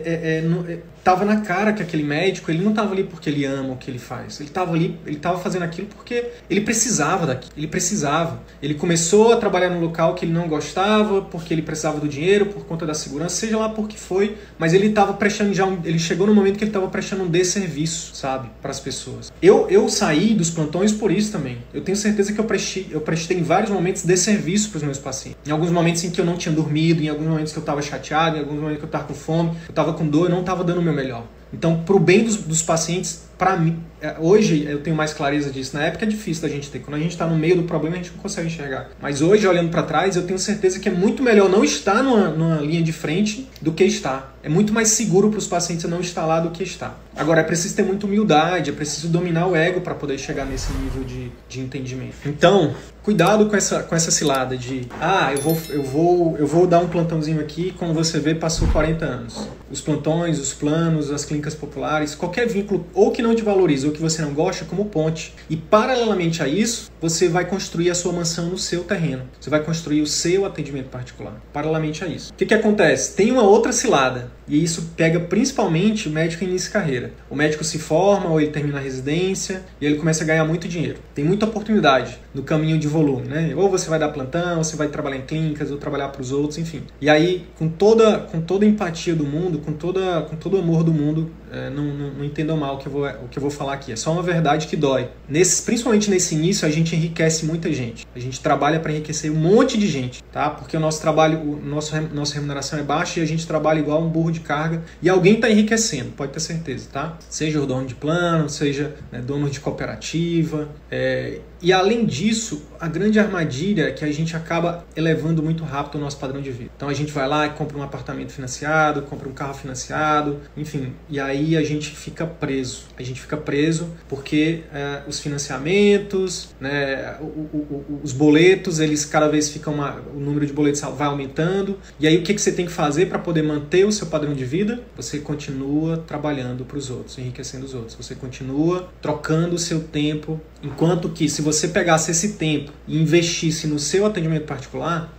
[0.68, 3.74] é, é tava na cara que aquele médico, ele não tava ali porque ele ama
[3.74, 4.40] o que ele faz.
[4.40, 7.54] Ele tava ali, ele tava fazendo aquilo porque ele precisava daquilo.
[7.58, 8.42] Ele precisava.
[8.62, 12.48] Ele começou a trabalhar num local que ele não gostava, porque ele precisava do dinheiro,
[12.48, 15.80] por conta da segurança, seja lá por que foi, mas ele tava prestando já um,
[15.84, 19.32] ele chegou no momento que ele tava prestando um desserviço, sabe, para as pessoas.
[19.41, 21.58] Eu eu saí dos plantões por isso também.
[21.73, 24.97] Eu tenho certeza que eu prestei, eu prestei em vários momentos desserviço para os meus
[24.97, 25.39] pacientes.
[25.45, 27.82] Em alguns momentos em que eu não tinha dormido, em alguns momentos que eu estava
[27.82, 30.41] chateado, em alguns momentos que eu estava com fome, eu estava com dor, eu não
[30.41, 31.25] estava dando o meu melhor.
[31.54, 35.50] Então, para o bem dos, dos pacientes, para mim, é, hoje eu tenho mais clareza
[35.50, 35.76] disso.
[35.76, 36.80] Na época é difícil da gente ter.
[36.80, 38.90] Quando a gente está no meio do problema, a gente não consegue enxergar.
[39.02, 42.30] Mas hoje, olhando para trás, eu tenho certeza que é muito melhor não estar numa,
[42.30, 44.38] numa linha de frente do que estar.
[44.41, 46.99] É muito mais seguro para os pacientes não estar lá do que estar.
[47.15, 50.71] Agora, é preciso ter muita humildade, é preciso dominar o ego para poder chegar nesse
[50.73, 52.15] nível de, de entendimento.
[52.25, 52.73] Então,
[53.04, 56.80] cuidado com essa, com essa cilada de ah, eu vou, eu, vou, eu vou dar
[56.80, 59.49] um plantãozinho aqui, como você vê, passou 40 anos.
[59.69, 63.93] Os plantões, os planos, as clínicas populares, qualquer vínculo ou que não te valoriza ou
[63.93, 65.34] que você não gosta, como ponte.
[65.49, 69.23] E paralelamente a isso, você vai construir a sua mansão no seu terreno.
[69.39, 71.41] Você vai construir o seu atendimento particular.
[71.52, 72.32] Paralelamente a isso.
[72.32, 73.15] O que, que acontece?
[73.15, 74.29] Tem uma outra cilada.
[74.48, 77.13] E isso pega principalmente o médico em início de carreira.
[77.30, 80.68] O médico se forma ou ele termina a residência e ele começa a ganhar muito
[80.68, 80.98] dinheiro.
[81.13, 83.54] Tem muita oportunidade no caminho de volume, né?
[83.56, 86.32] Ou você vai dar plantão, ou você vai trabalhar em clínicas, ou trabalhar para os
[86.32, 86.84] outros, enfim.
[87.00, 90.60] E aí, com toda, com toda a empatia do mundo, com, toda, com todo o
[90.60, 93.38] amor do mundo, é, não, não, não, entendam mal o que, eu vou, o que
[93.38, 93.92] eu vou falar aqui.
[93.92, 95.10] É só uma verdade que dói.
[95.28, 98.08] Nesse, principalmente nesse início, a gente enriquece muita gente.
[98.15, 100.50] A gente trabalha para enriquecer um monte de gente, tá?
[100.50, 104.02] Porque o nosso trabalho, o nosso, nossa remuneração é baixa e a gente trabalha igual
[104.02, 104.84] um burro de carga.
[105.02, 107.18] E alguém está enriquecendo, pode ter certeza, tá?
[107.30, 110.68] Seja o dono de plano, seja né, dono de cooperativa.
[110.92, 115.95] É, e além disso, a grande armadilha é que a gente acaba elevando muito rápido
[115.95, 116.72] o nosso padrão de vida.
[116.76, 120.93] Então a gente vai lá e compra um apartamento financiado, compra um carro financiado, enfim,
[121.10, 122.84] e aí a gente fica preso.
[122.98, 129.06] A gente fica preso porque é, os financiamentos, né, o, o, o, os boletos, eles
[129.06, 131.78] cada vez ficam uma, o número de boletos vai aumentando.
[132.00, 134.34] E aí o que, que você tem que fazer para poder manter o seu padrão
[134.34, 134.82] de vida?
[134.95, 137.95] Você continua trabalhando para os outros, enriquecendo os outros.
[137.95, 143.67] Você continua trocando o seu tempo, enquanto que se você pegasse esse tempo e investisse
[143.67, 145.13] no seu atendimento particular,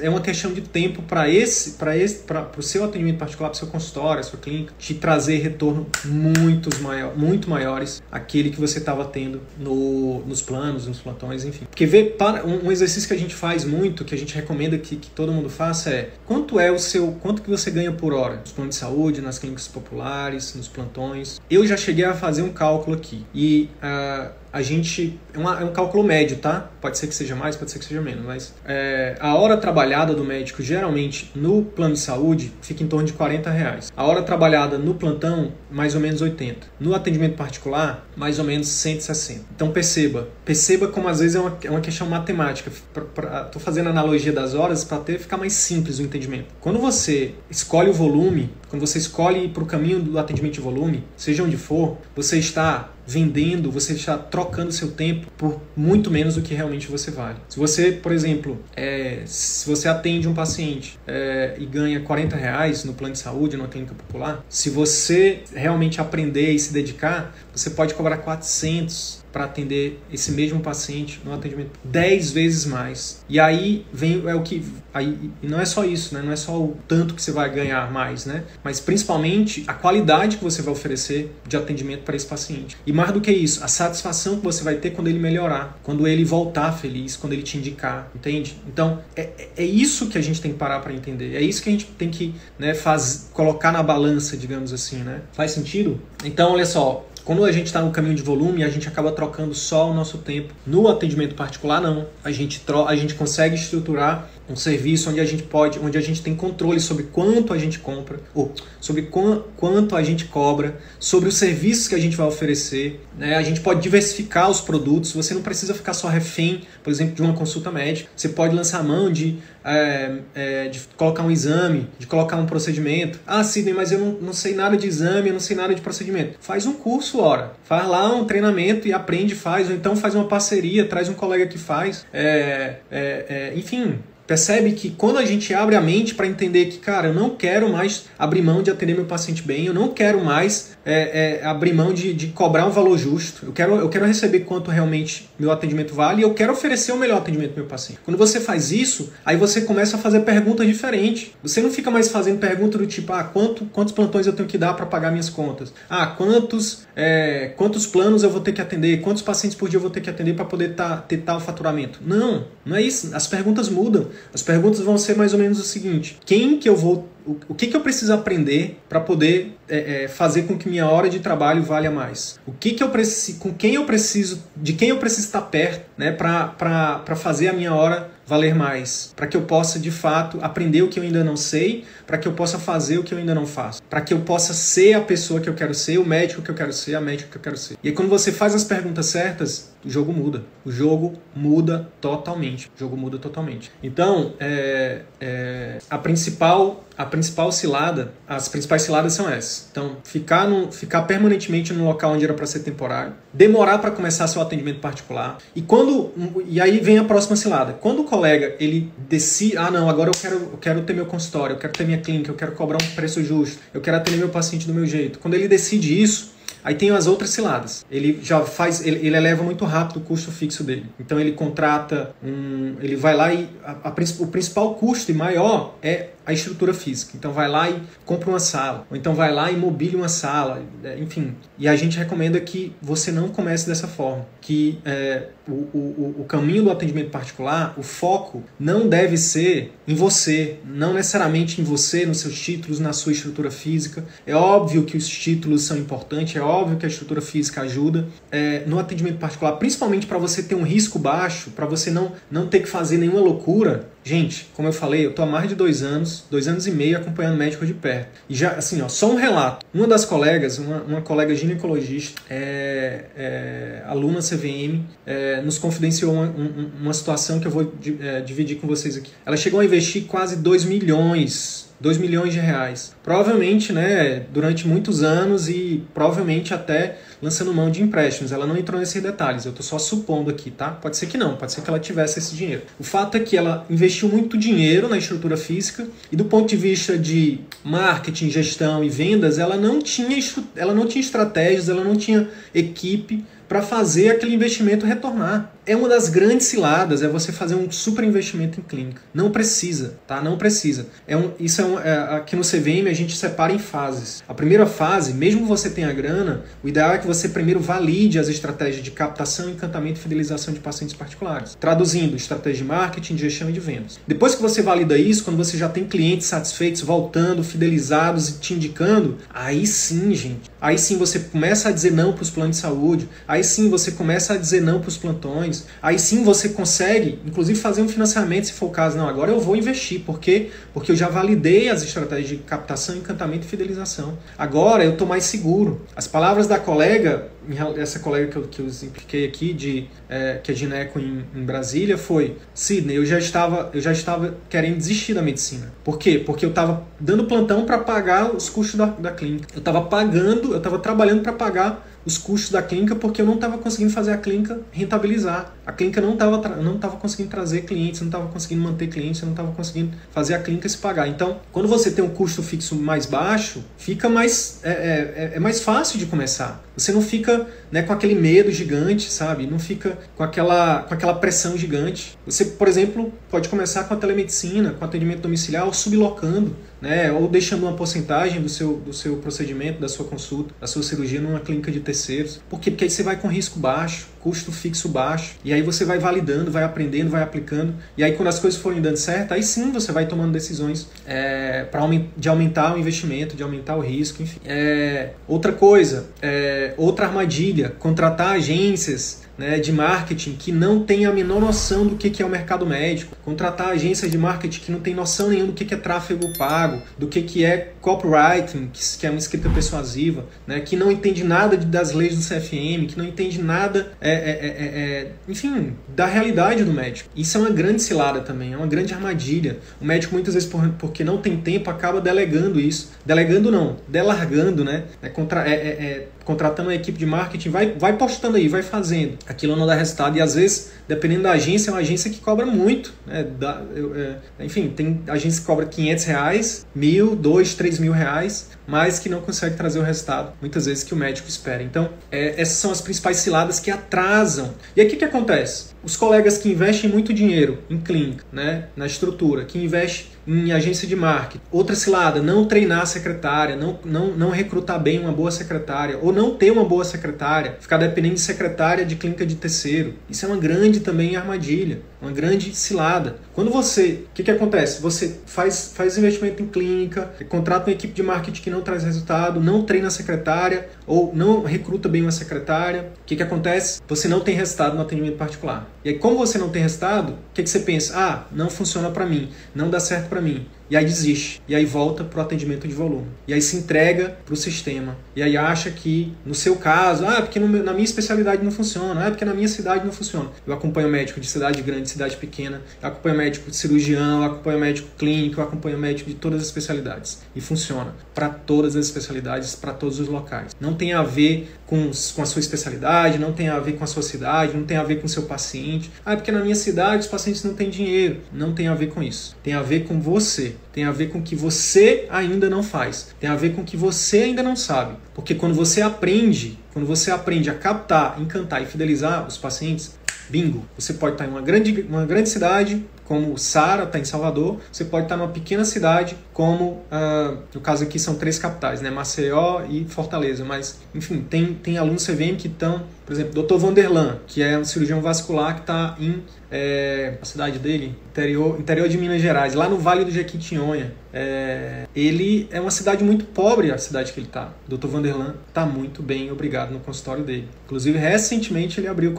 [0.00, 3.56] é uma questão de tempo para esse, para esse, para o seu atendimento particular, para
[3.56, 8.60] o seu consultório, a sua clínica, te trazer retorno muitos maior, muito maiores aquele que
[8.60, 11.66] você estava tendo no, nos planos, nos plantões, enfim.
[11.66, 14.78] Porque ver para um, um, exercício que a gente faz muito, que a gente recomenda
[14.78, 18.12] que, que todo mundo faça é quanto é o seu, quanto que você ganha por
[18.12, 21.40] hora nos planos de saúde, nas clínicas populares, nos plantões.
[21.50, 25.18] Eu já cheguei a fazer um cálculo aqui e uh, a gente.
[25.34, 26.70] É, uma, é, um cálculo médio, tá?
[26.80, 30.14] Pode ser que seja mais, pode ser que seja menos, mas é, a hora trabalhada
[30.14, 33.92] do médico, geralmente no plano de saúde, fica em torno de 40 reais.
[33.96, 36.66] A hora trabalhada no plantão, mais ou menos 80.
[36.78, 39.44] No atendimento particular, mais ou menos 160.
[39.54, 42.70] Então perceba, perceba como às vezes é uma, é uma questão matemática.
[42.70, 46.46] Estou fazendo analogia das horas para até ficar mais simples o entendimento.
[46.60, 50.60] Quando você escolhe o volume, quando você escolhe ir para o caminho do atendimento de
[50.60, 56.34] volume, seja onde for, você está vendendo, você está trocando seu tempo por muito menos
[56.36, 57.36] do que realmente você vale.
[57.48, 62.84] Se você, por exemplo, é, se você atende um paciente é, e ganha 40 reais
[62.84, 67.70] no plano de saúde, numa clínica popular, se você realmente aprender e se dedicar, você
[67.70, 73.24] pode cobrar 400 para atender esse mesmo paciente no atendimento 10 vezes mais.
[73.28, 76.22] E aí vem é o que aí e não é só isso, né?
[76.22, 78.44] Não é só o tanto que você vai ganhar mais, né?
[78.62, 82.76] Mas principalmente a qualidade que você vai oferecer de atendimento para esse paciente.
[82.86, 86.06] E mais do que isso, a satisfação que você vai ter quando ele melhorar, quando
[86.06, 88.56] ele voltar feliz, quando ele te indicar, entende?
[88.68, 91.34] Então, é, é, é isso que a gente tem que parar para entender.
[91.34, 95.22] É isso que a gente tem que, né, faz, colocar na balança, digamos assim, né?
[95.32, 96.00] Faz sentido?
[96.24, 99.54] Então, olha só, quando a gente está no caminho de volume, a gente acaba trocando
[99.54, 100.52] só o nosso tempo.
[100.66, 102.06] No atendimento particular, não.
[102.22, 106.22] A gente, a gente consegue estruturar um serviço onde a gente pode, onde a gente
[106.22, 111.28] tem controle sobre quanto a gente compra, ou sobre qu quanto a gente cobra, sobre
[111.28, 113.00] os serviços que a gente vai oferecer.
[113.16, 113.36] Né?
[113.36, 115.12] A gente pode diversificar os produtos.
[115.12, 118.10] Você não precisa ficar só refém, por exemplo, de uma consulta médica.
[118.14, 123.18] Você pode lançar mão de, é, é, de colocar um exame, de colocar um procedimento.
[123.26, 125.80] Ah, Sidney, mas eu não, não sei nada de exame, eu não sei nada de
[125.80, 126.36] procedimento.
[126.40, 127.54] Faz um curso, ora.
[127.64, 129.70] Faz lá um treinamento e aprende, faz.
[129.70, 132.04] Ou então faz uma parceria, traz um colega que faz.
[132.12, 136.78] É, é, é enfim, Percebe que quando a gente abre a mente para entender que,
[136.78, 140.24] cara, eu não quero mais abrir mão de atender meu paciente bem, eu não quero
[140.24, 144.06] mais é, é, abrir mão de, de cobrar um valor justo, eu quero, eu quero
[144.06, 147.68] receber quanto realmente meu atendimento vale e eu quero oferecer o melhor atendimento pro meu
[147.68, 148.00] paciente.
[148.04, 151.32] Quando você faz isso, aí você começa a fazer perguntas diferentes.
[151.42, 154.56] Você não fica mais fazendo pergunta do tipo, ah, quanto, quantos plantões eu tenho que
[154.56, 155.72] dar para pagar minhas contas?
[155.88, 159.00] Ah, quantos, é, quantos planos eu vou ter que atender?
[159.00, 162.00] Quantos pacientes por dia eu vou ter que atender para poder tá, ter tal faturamento?
[162.04, 163.14] Não, não é isso.
[163.14, 164.08] As perguntas mudam.
[164.32, 167.68] As perguntas vão ser mais ou menos o seguinte: quem que eu vou o, que,
[167.68, 171.62] que eu preciso aprender para poder é, é, fazer com que minha hora de trabalho
[171.62, 172.38] valha mais?
[172.46, 175.86] O que, que eu preciso, com quem eu preciso, de quem eu preciso estar perto,
[175.96, 180.82] né, para fazer a minha hora valer mais, para que eu possa de fato aprender
[180.82, 183.34] o que eu ainda não sei, para que eu possa fazer o que eu ainda
[183.34, 186.42] não faço, para que eu possa ser a pessoa que eu quero ser, o médico
[186.42, 187.76] que eu quero ser, a médica que eu quero ser.
[187.82, 190.42] E aí, quando você faz as perguntas certas, o jogo muda.
[190.64, 192.68] O jogo muda totalmente.
[192.74, 193.70] O jogo muda totalmente.
[193.82, 199.68] Então, é, é, a principal a principal cilada, as principais ciladas são essas.
[199.70, 204.26] Então, ficar, no, ficar permanentemente no local onde era para ser temporário, demorar para começar
[204.26, 205.38] seu atendimento particular.
[205.54, 206.12] E quando
[206.46, 207.72] e aí vem a próxima cilada.
[207.74, 211.54] Quando o colega ele decide, ah não, agora eu quero, eu quero ter meu consultório,
[211.54, 214.28] eu quero ter minha clínica, eu quero cobrar um preço justo, eu quero atender meu
[214.28, 215.18] paciente do meu jeito.
[215.18, 216.34] Quando ele decide isso,
[216.64, 217.84] Aí tem as outras ciladas.
[217.90, 220.86] Ele já faz, ele, ele eleva muito rápido o custo fixo dele.
[220.98, 225.76] Então ele contrata um, ele vai lá e a, a, o principal custo e maior
[225.82, 227.12] é a estrutura física.
[227.16, 230.62] Então vai lá e compra uma sala, ou então vai lá e mobile uma sala,
[230.82, 231.34] é, enfim.
[231.58, 236.24] E a gente recomenda que você não comece dessa forma, que é, o, o, o
[236.24, 242.06] caminho do atendimento particular, o foco não deve ser em você, não necessariamente em você,
[242.06, 244.04] nos seus títulos, na sua estrutura física.
[244.26, 248.06] É óbvio que os títulos são importantes, é óbvio que a estrutura física ajuda.
[248.30, 252.46] É, no atendimento particular, principalmente para você ter um risco baixo, para você não, não
[252.46, 255.82] ter que fazer nenhuma loucura, Gente, como eu falei, eu tô há mais de dois
[255.82, 258.08] anos, dois anos e meio acompanhando médico de perto.
[258.28, 259.64] E já, assim, ó, só um relato.
[259.72, 266.34] Uma das colegas, uma, uma colega ginecologista, é, é, aluna CVM, é, nos confidenciou uma,
[266.80, 269.10] uma, situação que eu vou é, dividir com vocês aqui.
[269.24, 272.94] Ela chegou a investir quase 2 milhões 2 milhões de reais.
[273.02, 278.32] Provavelmente, né, durante muitos anos e provavelmente até lançando mão de empréstimos.
[278.32, 280.70] Ela não entrou nesses detalhes, eu estou só supondo aqui, tá?
[280.70, 282.62] Pode ser que não, pode ser que ela tivesse esse dinheiro.
[282.78, 286.56] O fato é que ela investiu muito dinheiro na estrutura física e do ponto de
[286.56, 290.18] vista de marketing, gestão e vendas, ela não tinha,
[290.54, 295.52] ela não tinha estratégias, ela não tinha equipe para fazer aquele investimento retornar.
[295.66, 299.00] É uma das grandes ciladas, é você fazer um super investimento em clínica.
[299.14, 300.20] Não precisa, tá?
[300.20, 300.88] Não precisa.
[301.06, 304.22] É um, isso é, um, é aqui no CVM a gente separa em fases.
[304.28, 308.28] A primeira fase, mesmo você tenha grana, o ideal é que você primeiro valide as
[308.28, 311.56] estratégias de captação, encantamento e fidelização de pacientes particulares.
[311.58, 313.98] Traduzindo, estratégia de marketing, de gestão e de vendas.
[314.06, 318.52] Depois que você valida isso, quando você já tem clientes satisfeitos, voltando, fidelizados e te
[318.52, 320.50] indicando, aí sim, gente.
[320.60, 323.08] Aí sim você começa a dizer não para os planos de saúde.
[323.26, 325.53] Aí sim você começa a dizer não para os plantões.
[325.82, 328.96] Aí sim você consegue, inclusive, fazer um financiamento se for o caso.
[328.96, 330.00] Não, agora eu vou investir.
[330.00, 330.50] Por quê?
[330.72, 334.18] Porque eu já validei as estratégias de captação, encantamento e fidelização.
[334.36, 335.82] Agora eu estou mais seguro.
[335.94, 337.28] As palavras da colega,
[337.76, 341.98] essa colega que eu, que eu aqui, de, é, que é gineco em, em Brasília,
[341.98, 345.72] foi: Sidney, eu já estava, eu já estava querendo desistir da medicina.
[345.82, 346.22] Por quê?
[346.24, 349.48] Porque eu estava dando plantão para pagar os custos da, da clínica.
[349.54, 353.34] Eu estava pagando, eu estava trabalhando para pagar os custos da clínica porque eu não
[353.34, 355.54] estava conseguindo fazer a clínica rentabilizar.
[355.66, 359.30] A clínica não estava não tava conseguindo trazer clientes, não estava conseguindo manter clientes, não
[359.30, 361.08] estava conseguindo fazer a clínica se pagar.
[361.08, 365.60] Então, quando você tem um custo fixo mais baixo, fica mais é, é, é mais
[365.60, 366.62] fácil de começar.
[366.76, 369.46] Você não fica né, com aquele medo gigante, sabe?
[369.46, 372.18] Não fica com aquela, com aquela pressão gigante.
[372.26, 377.62] Você, por exemplo, pode começar com a telemedicina, com atendimento domiciliar, sublocando né, ou deixando
[377.62, 381.72] uma porcentagem do seu, do seu procedimento, da sua consulta, da sua cirurgia numa clínica
[381.72, 382.40] de terceiros.
[382.48, 382.70] Por quê?
[382.70, 386.50] Porque aí você vai com risco baixo, custo fixo baixo, e aí você vai validando,
[386.50, 389.92] vai aprendendo, vai aplicando, e aí quando as coisas forem dando certo, aí sim você
[389.92, 391.80] vai tomando decisões é, pra,
[392.16, 394.38] de aumentar o investimento, de aumentar o risco, enfim.
[394.44, 401.12] É, outra coisa, é, outra armadilha, contratar agências né, de marketing que não tem a
[401.12, 404.80] menor noção do que, que é o mercado médico, contratar agências de marketing que não
[404.80, 409.06] tem noção nenhuma do que, que é tráfego pago, do que, que é copywriting, que,
[409.06, 413.04] é uma escrita persuasiva, né, que não entende nada das leis do CFM, que não
[413.04, 417.08] entende nada, é, é, é, é, enfim, da realidade do médico.
[417.14, 419.58] Isso é uma grande cilada também, é uma grande armadilha.
[419.80, 422.92] O médico muitas vezes, por, porque não tem tempo, acaba delegando isso.
[423.04, 424.84] Delegando não, delargando, né?
[425.02, 429.18] É, contra, é, é, contratando uma equipe de marketing, vai, vai postando aí, vai fazendo.
[429.26, 430.16] aquilo não dá resultado.
[430.16, 432.92] E às vezes, dependendo da agência, é uma agência que cobra muito.
[433.06, 433.26] Né?
[433.74, 438.98] Eu, é, enfim, tem agência que cobra 500 reais, mil, dois, três mil reais, mas
[438.98, 441.62] que não consegue trazer o resultado, muitas vezes, que o médico espera.
[441.62, 444.54] Então, é, essas são as principais ciladas que atrasam.
[444.74, 445.74] E aí o que, que acontece?
[445.82, 450.86] Os colegas que investem muito dinheiro em clínica, né, na estrutura, que investem em agência
[450.86, 451.42] de marketing.
[451.50, 456.12] Outra cilada, não treinar a secretária, não, não, não recrutar bem uma boa secretária, ou
[456.12, 459.94] não ter uma boa secretária, ficar dependendo de secretária de clínica de terceiro.
[460.08, 463.16] Isso é uma grande também armadilha, uma grande cilada.
[463.32, 464.80] Quando você, o que, que acontece?
[464.80, 469.40] Você faz, faz investimento em clínica, contrata uma equipe de marketing que não traz resultado,
[469.40, 472.92] não treina a secretária, ou não recruta bem uma secretária.
[473.02, 473.80] O que, que acontece?
[473.88, 475.68] Você não tem resultado no atendimento particular.
[475.84, 477.94] E aí, como você não tem resultado, o que, que você pensa?
[477.96, 480.46] Ah, não funciona para mim, não dá certo para mim.
[480.70, 481.42] E aí desiste.
[481.46, 483.06] E aí volta para o atendimento de volume.
[483.28, 484.96] E aí se entrega para o sistema.
[485.14, 489.06] E aí acha que, no seu caso, ah, porque no, na minha especialidade não funciona,
[489.06, 490.30] ah, porque na minha cidade não funciona.
[490.46, 494.58] Eu acompanho médico de cidade grande, cidade pequena, eu acompanho médico de cirurgião, eu acompanho
[494.58, 497.22] médico clínico, eu acompanho médico de todas as especialidades.
[497.36, 500.56] E funciona para todas as especialidades, para todos os locais.
[500.58, 503.86] Não tem a ver com, com a sua especialidade, não tem a ver com a
[503.86, 505.90] sua cidade, não tem a ver com o seu paciente.
[506.04, 508.20] Ah, porque na minha cidade os pacientes não têm dinheiro.
[508.32, 509.36] Não tem a ver com isso.
[509.42, 513.14] Tem a ver com você tem a ver com o que você ainda não faz,
[513.20, 514.96] tem a ver com o que você ainda não sabe.
[515.14, 519.96] Porque quando você aprende, quando você aprende a captar, encantar e fidelizar os pacientes,
[520.28, 524.58] bingo, você pode estar em uma grande, uma grande cidade, como Sara está em Salvador,
[524.72, 528.90] você pode estar numa pequena cidade, como uh, no caso aqui são três capitais, né?
[528.90, 530.44] Maceió e Fortaleza.
[530.44, 533.56] Mas, enfim, tem, tem alunos CVM que estão, por exemplo, Dr.
[533.56, 538.88] Vanderlan, que é um cirurgião vascular que está em é, a cidade dele, interior, interior
[538.88, 540.92] de Minas Gerais, lá no Vale do Jequitinhonha.
[541.12, 544.52] É, ele é uma cidade muito pobre, a cidade que ele está.
[544.68, 544.86] Dr.
[544.86, 547.48] Vanderlan está muito bem, obrigado, no consultório dele.
[547.64, 549.12] Inclusive, recentemente ele abriu,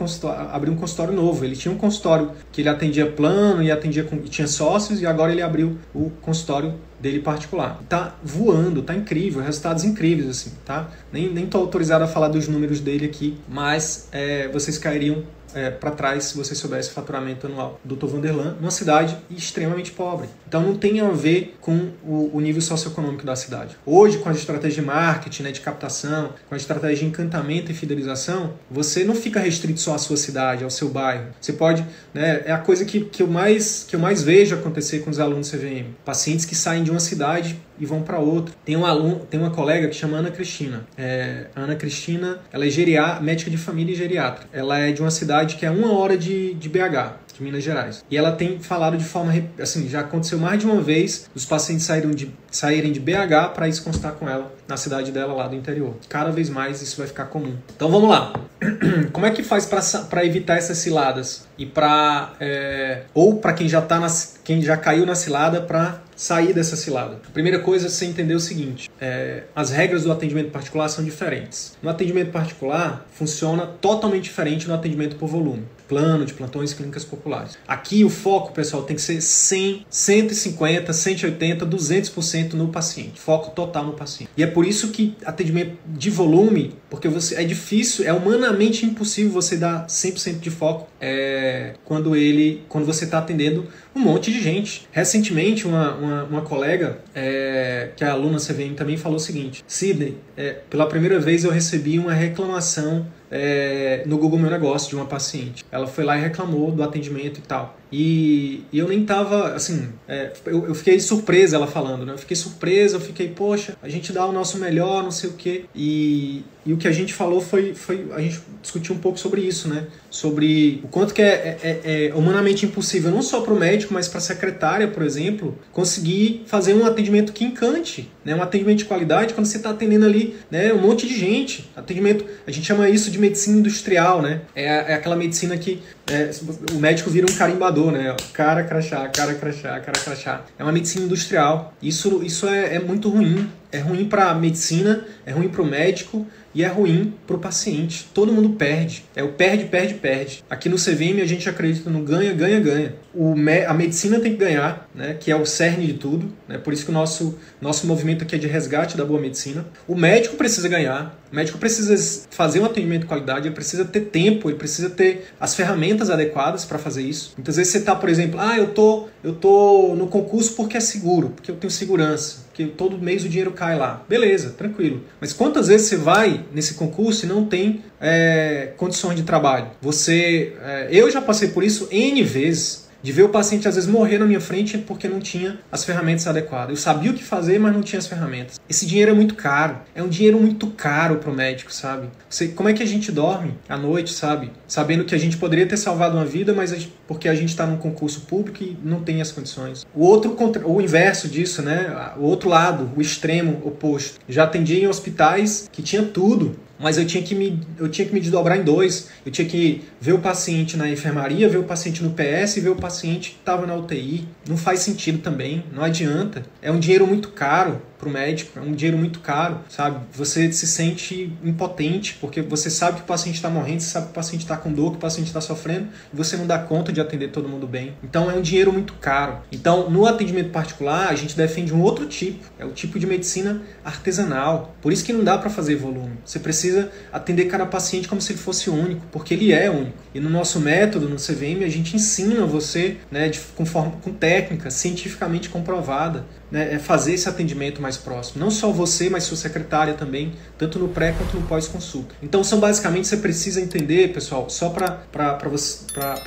[0.52, 1.44] abriu um consultório novo.
[1.44, 5.06] Ele tinha um consultório que ele atendia plano e atendia com, e tinha sócios, e
[5.06, 6.74] agora ele abriu o consultório
[7.06, 7.80] dele particular.
[7.88, 10.90] Tá voando, tá incrível, resultados incríveis assim, tá?
[11.14, 15.24] Nem, nem tô autorizado a falar dos números dele aqui, mas é, vocês cairiam
[15.56, 18.08] é, para trás se você soubesse o faturamento anual do Dr.
[18.08, 20.28] Vanderlan, numa cidade extremamente pobre.
[20.48, 23.78] Então não tem a ver com o, o nível socioeconômico da cidade.
[23.86, 27.74] Hoje, com as estratégias de marketing, né, de captação, com a estratégia de encantamento e
[27.74, 31.28] fidelização, você não fica restrito só à sua cidade, ao seu bairro.
[31.40, 35.00] Você pode, né, é a coisa que, que, eu mais, que eu mais vejo acontecer
[35.00, 35.94] com os alunos CVM.
[36.04, 38.54] Pacientes que saem de uma cidade e vão para outra.
[38.64, 40.86] Tem um aluno, tem uma colega que chama Ana Cristina.
[40.98, 44.46] É, Ana Cristina, ela é médica de família e geriatra.
[44.52, 48.04] Ela é de uma cidade que é uma hora de, de BH de Minas Gerais.
[48.10, 51.86] E ela tem falado de forma, assim, já aconteceu mais de uma vez os pacientes
[51.86, 55.48] saíram de, saírem de BH para ir se constar com ela na cidade dela lá
[55.48, 55.96] do interior.
[56.08, 57.56] Cada vez mais isso vai ficar comum.
[57.76, 58.34] Então vamos lá.
[59.12, 59.66] Como é que faz
[60.10, 64.78] para evitar essas ciladas e para é, ou para quem já tá nas, quem já
[64.78, 67.20] caiu na cilada para sair dessa cilada?
[67.28, 71.04] A primeira coisa é você entender o seguinte: é, as regras do atendimento particular são
[71.04, 71.78] diferentes.
[71.82, 77.58] No atendimento particular funciona totalmente diferente do atendimento por volume plano de plantões clínicas populares.
[77.68, 83.20] Aqui o foco, pessoal, tem que ser 100, 150, 180, 200% no paciente.
[83.20, 84.30] Foco total no paciente.
[84.36, 89.32] E é por isso que atendimento de volume, porque você é difícil, é humanamente impossível
[89.32, 94.42] você dar 100% de foco é, quando ele, quando você está atendendo um monte de
[94.42, 94.88] gente.
[94.92, 100.18] Recentemente, uma, uma, uma colega, é, que é aluna CVM, também falou o seguinte: Sidney,
[100.36, 105.06] é, pela primeira vez eu recebi uma reclamação é, no Google Meu Negócio de uma
[105.06, 105.66] paciente.
[105.70, 107.78] Ela foi lá e reclamou do atendimento e tal.
[107.92, 112.14] E, e eu nem tava, assim, é, eu, eu, fiquei surpresa ela falando, né?
[112.14, 115.34] Eu fiquei surpresa, eu fiquei, poxa, a gente dá o nosso melhor, não sei o
[115.34, 115.66] quê.
[115.74, 119.42] E, e o que a gente falou foi, foi, a gente discutiu um pouco sobre
[119.42, 119.86] isso, né?
[120.10, 123.94] Sobre o quanto que é, é, é, é humanamente impossível, não só para o médico,
[123.94, 128.36] mas para a secretária, por exemplo, conseguir fazer um atendimento que encante, né?
[128.36, 130.74] Um atendimento de qualidade quando você está atendendo ali, né?
[130.74, 131.70] Um monte de gente.
[131.76, 134.42] Atendimento, a gente chama isso de medicina industrial, né?
[134.56, 136.32] É, é aquela medicina que é,
[136.72, 138.16] o médico vira um carimbador, né?
[138.34, 140.42] Cara crachá, cara crachá, cara crachá.
[140.58, 141.74] É uma medicina industrial.
[141.82, 143.50] Isso, isso é, é muito ruim.
[143.72, 146.26] É ruim para a medicina, é ruim para o médico
[146.56, 148.08] e é ruim para o paciente.
[148.14, 149.04] Todo mundo perde.
[149.14, 150.44] É o perde, perde, perde.
[150.50, 152.96] Aqui no CVM a gente acredita no ganha, ganha, ganha.
[153.14, 155.18] O me a medicina tem que ganhar, né?
[155.20, 156.34] que é o cerne de tudo.
[156.48, 156.58] Né?
[156.58, 159.66] Por isso que o nosso, nosso movimento aqui é de resgate da boa medicina.
[159.86, 161.20] O médico precisa ganhar.
[161.32, 165.28] O médico precisa fazer um atendimento de qualidade, ele precisa ter tempo, ele precisa ter
[165.38, 167.34] as ferramentas adequadas para fazer isso.
[167.36, 170.80] Muitas vezes você está, por exemplo, ah, eu tô, eu tô no concurso porque é
[170.80, 174.06] seguro, porque eu tenho segurança, porque todo mês o dinheiro cai lá.
[174.08, 175.02] Beleza, tranquilo.
[175.20, 179.72] Mas quantas vezes você vai nesse concurso e não tem é, condições de trabalho?
[179.82, 183.88] Você, é, eu já passei por isso n vezes de ver o paciente às vezes
[183.88, 186.72] morrer na minha frente porque não tinha as ferramentas adequadas.
[186.72, 188.60] Eu sabia o que fazer, mas não tinha as ferramentas.
[188.68, 189.78] Esse dinheiro é muito caro.
[189.94, 192.10] É um dinheiro muito caro para o médico, sabe?
[192.28, 194.52] Você, como é que a gente dorme à noite, sabe?
[194.68, 197.50] Sabendo que a gente poderia ter salvado uma vida, mas a gente, porque a gente
[197.50, 199.86] está num concurso público e não tem as condições.
[199.94, 200.36] O outro,
[200.66, 202.12] o inverso disso, né?
[202.18, 204.20] O outro lado, o extremo oposto.
[204.28, 208.14] Já atendi em hospitais que tinha tudo, mas eu tinha que me eu tinha que
[208.14, 209.10] me desdobrar em dois.
[209.26, 212.70] Eu tinha que ver o paciente na enfermaria, ver o paciente no PS e ver
[212.70, 214.28] o paciente que estava na UTI.
[214.48, 216.44] Não faz sentido também, não adianta.
[216.62, 220.00] É um dinheiro muito caro para o médico, é um dinheiro muito caro, sabe?
[220.14, 224.12] Você se sente impotente porque você sabe que o paciente está morrendo, você sabe que
[224.12, 226.92] o paciente está com dor, que o paciente está sofrendo e você não dá conta
[226.92, 227.94] de atender todo mundo bem.
[228.04, 229.40] Então é um dinheiro muito caro.
[229.52, 233.62] Então no atendimento particular a gente defende um outro tipo, é o tipo de medicina
[233.84, 234.76] artesanal.
[234.82, 236.18] Por isso que não dá para fazer volume.
[236.26, 239.98] Você precisa atender cada paciente como se ele fosse único, porque ele é único.
[240.14, 244.14] E no nosso método, no CVM, a gente ensina você, né, de, com, forma, com
[244.14, 248.44] técnica cientificamente comprovada, né, é fazer esse atendimento mais próximo.
[248.44, 252.16] Não só você, mas sua secretária também, tanto no pré quanto no pós-consulta.
[252.22, 255.04] Então, são basicamente, você precisa entender, pessoal, só para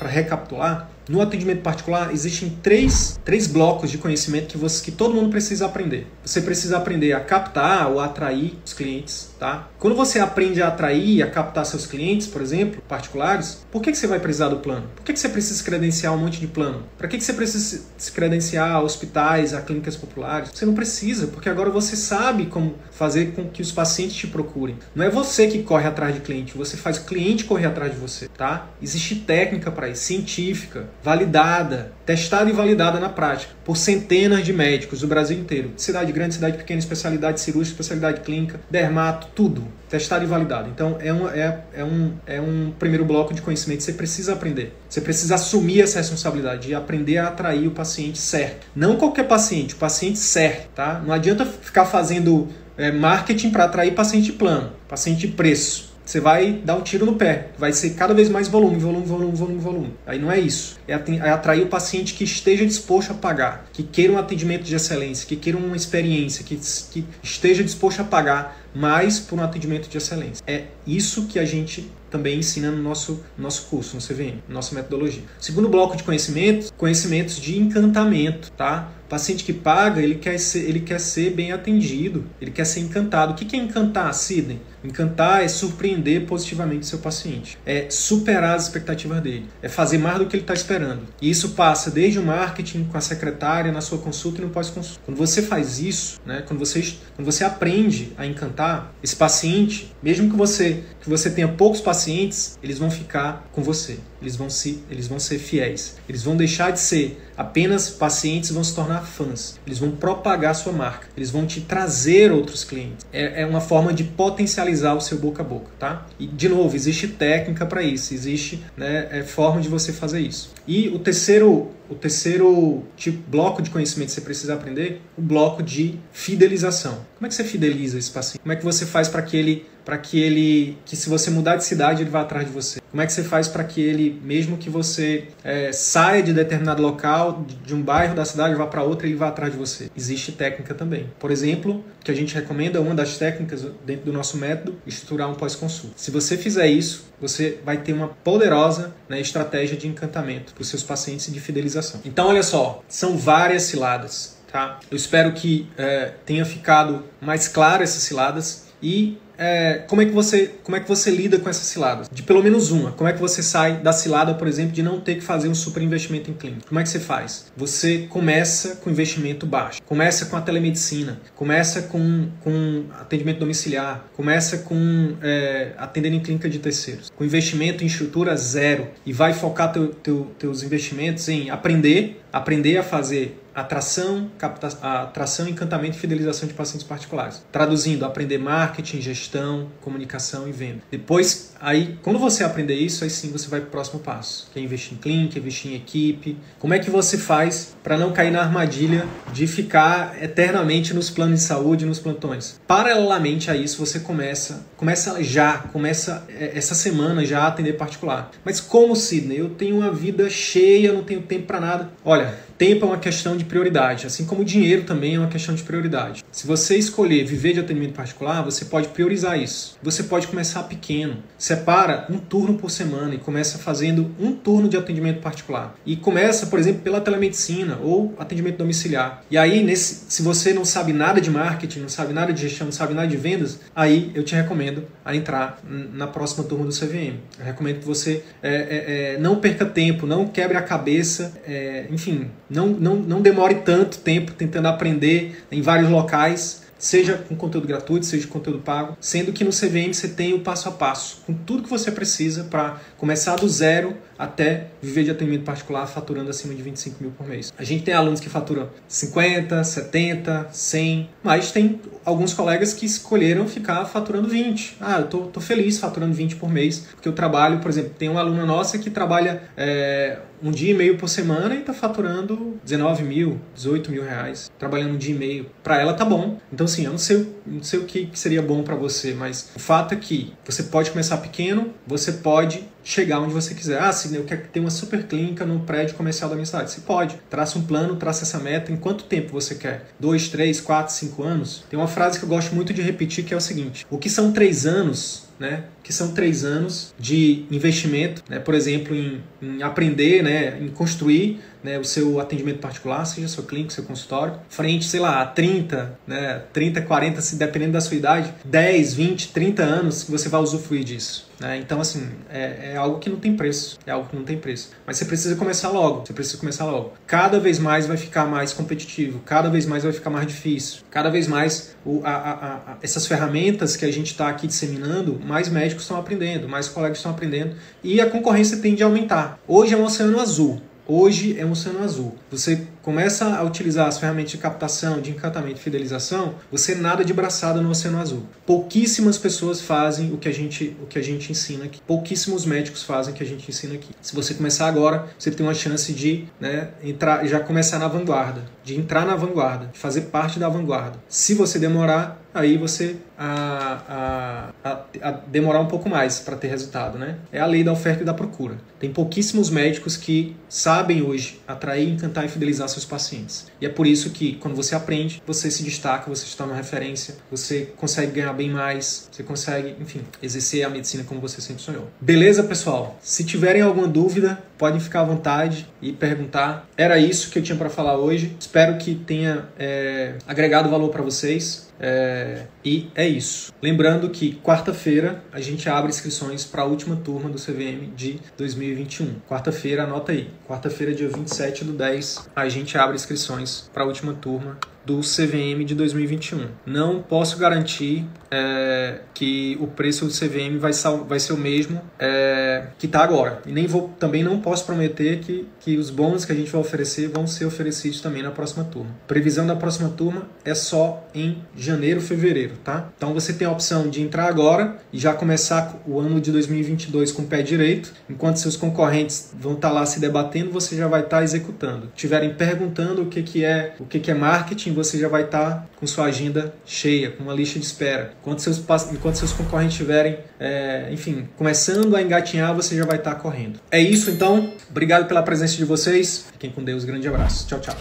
[0.07, 5.31] recapitular, no atendimento particular, existem três, três blocos de conhecimento que, você, que todo mundo
[5.31, 6.07] precisa aprender.
[6.25, 9.69] Você precisa aprender a captar ou atrair os clientes, tá?
[9.79, 13.91] Quando você aprende a atrair e a captar seus clientes, por exemplo, particulares, por que,
[13.91, 14.87] que você vai precisar do plano?
[14.95, 16.85] Por que, que você precisa se credenciar um monte de plano?
[16.99, 20.51] Para que, que você precisa se credenciar a hospitais, a clínicas populares?
[20.53, 24.77] Você não precisa, porque agora você sabe como fazer com que os pacientes te procurem.
[24.95, 27.99] Não é você que corre atrás de cliente, você faz o cliente correr atrás de
[27.99, 28.69] você, tá?
[28.83, 35.01] Existe técnica para isso, científica validada, testada e validada na prática por centenas de médicos
[35.01, 35.73] do Brasil inteiro.
[35.75, 39.67] Cidade grande, cidade pequena, especialidade cirúrgica, especialidade clínica, dermato, tudo.
[39.89, 40.69] Testado e validado.
[40.69, 44.35] Então é um, é, é, um, é um primeiro bloco de conhecimento que você precisa
[44.35, 44.77] aprender.
[44.87, 48.67] Você precisa assumir essa responsabilidade e aprender a atrair o paciente certo.
[48.77, 51.03] Não qualquer paciente, o paciente certo, tá?
[51.03, 56.75] Não adianta ficar fazendo é, marketing para atrair paciente plano, paciente preço você vai dar
[56.75, 57.49] um tiro no pé.
[57.59, 59.95] Vai ser cada vez mais volume, volume, volume, volume, volume.
[60.07, 60.79] Aí não é isso.
[60.89, 64.75] É, é atrair o paciente que esteja disposto a pagar, que queira um atendimento de
[64.75, 66.57] excelência, que queira uma experiência, que,
[66.91, 70.43] que esteja disposto a pagar mais por um atendimento de excelência.
[70.47, 75.23] É isso que a gente também ensina no nosso, nosso curso, no CVM, nossa metodologia.
[75.39, 78.93] Segundo bloco de conhecimentos, conhecimentos de encantamento, tá?
[79.05, 82.81] O paciente que paga, ele quer ser, ele quer ser bem atendido, ele quer ser
[82.81, 83.33] encantado.
[83.33, 84.61] O que é encantar, Sidney?
[84.83, 90.27] Encantar é surpreender positivamente seu paciente, é superar as expectativas dele, é fazer mais do
[90.27, 91.03] que ele está esperando.
[91.21, 95.01] E isso passa desde o marketing com a secretária, na sua consulta e no pós-consulta.
[95.05, 96.81] Quando você faz isso, né, quando, você,
[97.17, 102.59] quando você aprende a encantar esse paciente, mesmo que você, que você tenha poucos pacientes,
[102.63, 105.97] eles vão ficar com você eles vão, se, eles vão ser fiéis.
[106.09, 109.59] Eles vão deixar de ser apenas pacientes vão se tornar fãs.
[109.67, 111.07] Eles vão propagar sua marca.
[111.17, 113.07] Eles vão te trazer outros clientes.
[113.13, 116.07] É, é uma forma de potencializar o seu boca a boca, tá?
[116.19, 118.15] E, de novo, existe técnica para isso.
[118.15, 120.53] Existe né, é, forma de você fazer isso.
[120.67, 125.63] E o terceiro, o terceiro tipo, bloco de conhecimento que você precisa aprender, o bloco
[125.63, 127.07] de fidelização.
[127.17, 128.41] Como é que você fideliza esse paciente?
[128.41, 131.57] Como é que você faz para que ele para que ele, que se você mudar
[131.57, 132.79] de cidade, ele vá atrás de você?
[132.91, 136.83] Como é que você faz para que ele, mesmo que você é, saia de determinado
[136.83, 139.91] local, de um bairro da cidade, vá para outro, ele vá atrás de você?
[139.97, 141.11] Existe técnica também.
[141.19, 145.35] Por exemplo, que a gente recomenda, uma das técnicas dentro do nosso método, estruturar um
[145.35, 145.95] pós-consulta.
[145.97, 150.69] Se você fizer isso, você vai ter uma poderosa né, estratégia de encantamento para os
[150.69, 152.03] seus pacientes e de fidelização.
[152.05, 154.37] Então, olha só, são várias ciladas.
[154.53, 154.81] Tá?
[154.91, 160.11] Eu espero que é, tenha ficado mais claro essas ciladas e é, como, é que
[160.11, 162.09] você, como é que você lida com essas ciladas?
[162.13, 162.91] De pelo menos uma.
[162.93, 165.55] Como é que você sai da cilada, por exemplo, de não ter que fazer um
[165.55, 166.63] super investimento em clínica?
[166.69, 167.47] Como é que você faz?
[167.57, 169.81] Você começa com investimento baixo.
[169.87, 171.21] Começa com a telemedicina.
[171.37, 174.05] Começa com, com atendimento domiciliar.
[174.17, 177.13] Começa com é, atendendo em clínica de terceiros.
[177.15, 178.89] Com investimento em estrutura zero.
[179.07, 185.49] E vai focar teu, teu, teus investimentos em aprender, aprender a fazer atração, capta, atração,
[185.49, 187.43] encantamento e fidelização de pacientes particulares.
[187.51, 190.83] Traduzindo, aprender marketing, gestão, comunicação e venda.
[190.91, 194.59] Depois, aí, quando você aprender isso, aí sim você vai para o próximo passo, que
[194.59, 196.37] é investir em clínica, investir em equipe.
[196.59, 201.41] Como é que você faz para não cair na armadilha de ficar eternamente nos planos
[201.41, 202.61] de saúde, nos plantões?
[202.67, 208.31] Paralelamente a isso, você começa, começa já, começa é, essa semana já a atender particular.
[208.45, 209.39] Mas como, Sidney?
[209.39, 211.91] Eu tenho uma vida cheia, não tenho tempo para nada.
[212.05, 215.63] Olha, Tempo é uma questão de prioridade, assim como dinheiro também é uma questão de
[215.63, 216.25] prioridade.
[216.33, 219.79] Se você escolher viver de atendimento particular, você pode priorizar isso.
[219.81, 221.23] Você pode começar pequeno.
[221.39, 225.77] Separa um turno por semana e começa fazendo um turno de atendimento particular.
[225.87, 229.23] E começa, por exemplo, pela telemedicina ou atendimento domiciliar.
[229.31, 232.65] E aí, nesse, se você não sabe nada de marketing, não sabe nada de gestão,
[232.65, 236.73] não sabe nada de vendas, aí eu te recomendo a entrar na próxima turma do
[236.73, 237.19] CVM.
[237.39, 241.87] Eu recomendo que você é, é, é, não perca tempo, não quebre a cabeça, é,
[241.89, 247.67] enfim, não, não, não demore tanto tempo tentando aprender em vários locais seja com conteúdo
[247.67, 251.23] gratuito, seja com conteúdo pago, sendo que no CVM você tem o passo a passo,
[251.27, 256.31] com tudo que você precisa para começar do zero até viver de atendimento particular faturando
[256.31, 257.53] acima de 25 mil por mês.
[257.57, 263.47] A gente tem alunos que faturam 50, 70, 100, mas tem alguns colegas que escolheram
[263.47, 264.77] ficar faturando 20.
[264.81, 268.09] Ah, eu tô, tô feliz faturando 20 por mês, porque eu trabalho, por exemplo, tem
[268.09, 272.59] uma aluna nossa que trabalha é, um dia e meio por semana e está faturando
[272.65, 275.51] 19 mil, 18 mil reais, trabalhando um dia e meio.
[275.63, 276.39] Para ela tá bom.
[276.53, 279.59] Então, assim, eu não sei, não sei o que seria bom para você, mas o
[279.59, 283.79] fato é que você pode começar pequeno, você pode chegar onde você quiser.
[283.79, 286.71] Ah, sim, eu quero ter uma super clínica no prédio comercial da minha cidade.
[286.71, 287.17] Você pode.
[287.29, 288.73] Traça um plano, traça essa meta.
[288.73, 289.89] Em quanto tempo você quer?
[290.01, 291.65] Dois, três, quatro, cinco anos?
[291.69, 294.09] Tem uma frase que eu gosto muito de repetir que é o seguinte: o que
[294.09, 299.63] são três anos né, que são três anos de investimento, né, por exemplo, em, em
[299.63, 304.85] aprender, né, em construir né, o seu atendimento particular, seja seu clínico, seu consultório, frente,
[304.85, 309.63] sei lá, a 30, né, 30, 40, se dependendo da sua idade, 10, 20, 30
[309.63, 311.29] anos que você vai usufruir disso.
[311.41, 311.59] Né?
[311.59, 313.79] Então, assim, é, é, algo que não tem preço.
[313.87, 314.71] É algo que não tem preço.
[314.87, 316.05] Mas você precisa começar logo.
[316.05, 316.95] Você precisa começar logo.
[317.07, 319.21] Cada vez mais vai ficar mais competitivo.
[319.25, 320.81] Cada vez mais vai ficar mais difícil.
[320.91, 325.21] Cada vez mais o, a, a, a, essas ferramentas que a gente está aqui disseminando,
[325.25, 327.55] mais médicos estão aprendendo, mais colegas estão aprendendo.
[327.83, 329.39] E a concorrência tende a aumentar.
[329.47, 330.61] Hoje é um oceano azul.
[330.91, 332.15] Hoje é um oceano azul.
[332.31, 337.13] Você começa a utilizar as ferramentas de captação, de encantamento e fidelização, você nada de
[337.13, 338.23] braçada no oceano azul.
[338.47, 341.79] Pouquíssimas pessoas fazem o que a gente, o que a gente ensina aqui.
[341.87, 343.91] Pouquíssimos médicos fazem o que a gente ensina aqui.
[344.01, 348.47] Se você começar agora, você tem uma chance de né, entrar, já começar na vanguarda,
[348.65, 350.99] de entrar na vanguarda, de fazer parte da vanguarda.
[351.07, 356.99] Se você demorar, aí você a, a, a, demorar um pouco mais para ter resultado,
[356.99, 357.17] né?
[357.33, 358.57] É a lei da oferta e da procura.
[358.79, 363.47] Tem pouquíssimos médicos que sabem hoje atrair, encantar e fidelizar seus pacientes.
[363.61, 366.59] E é por isso que quando você aprende, você se destaca, você se torna uma
[366.59, 371.63] referência, você consegue ganhar bem mais, você consegue, enfim, exercer a medicina como você sempre
[371.63, 371.89] sonhou.
[372.01, 372.97] Beleza, pessoal?
[373.03, 376.69] Se tiverem alguma dúvida, podem ficar à vontade e perguntar.
[376.77, 378.37] Era isso que eu tinha para falar hoje.
[378.39, 381.68] Espero que tenha é, agregado valor para vocês.
[381.81, 383.53] É, e é isso.
[383.63, 389.21] Lembrando que quarta-feira a gente abre inscrições para a última turma do CVM de 2021.
[389.29, 390.31] Quarta-feira, anota aí.
[390.47, 394.59] Quarta-feira, dia 27 do 10, a gente abre inscrições para a última turma
[394.89, 396.47] do CVM de 2021.
[396.65, 400.73] Não posso garantir é, que o preço do CVM vai,
[401.07, 403.43] vai ser o mesmo é, que está agora.
[403.47, 406.63] E nem vou, também não posso prometer que, que os bônus que a gente vai
[406.63, 408.91] oferecer vão ser oferecidos também na próxima turma.
[409.07, 412.89] Previsão da próxima turma é só em janeiro, fevereiro, tá?
[412.97, 417.13] Então você tem a opção de entrar agora e já começar o ano de 2022
[417.13, 420.89] com o pé direito, enquanto seus concorrentes vão estar tá lá se debatendo, você já
[420.89, 421.91] vai estar tá executando.
[421.95, 425.51] Tiverem perguntando o que, que é o que, que é marketing, você já vai estar
[425.51, 428.13] tá com sua agenda cheia, com uma lista de espera.
[428.21, 428.59] Enquanto seus,
[428.93, 433.61] enquanto seus concorrentes estiverem, é, enfim, começando a engatinhar, você já vai estar tá correndo.
[433.71, 434.53] É isso então.
[434.71, 436.29] Obrigado pela presença de vocês.
[436.33, 436.85] Fiquem com Deus.
[436.85, 437.47] Grande abraço.
[437.47, 437.77] Tchau, tchau.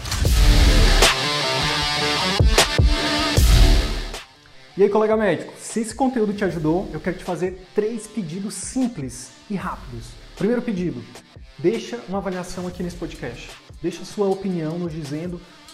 [4.76, 8.54] E aí, colega médico, se esse conteúdo te ajudou, eu quero te fazer três pedidos
[8.54, 10.06] simples e rápidos.
[10.36, 11.02] Primeiro pedido,
[11.58, 13.50] deixa uma avaliação aqui nesse podcast.
[13.82, 15.40] Deixa sua opinião nos dizendo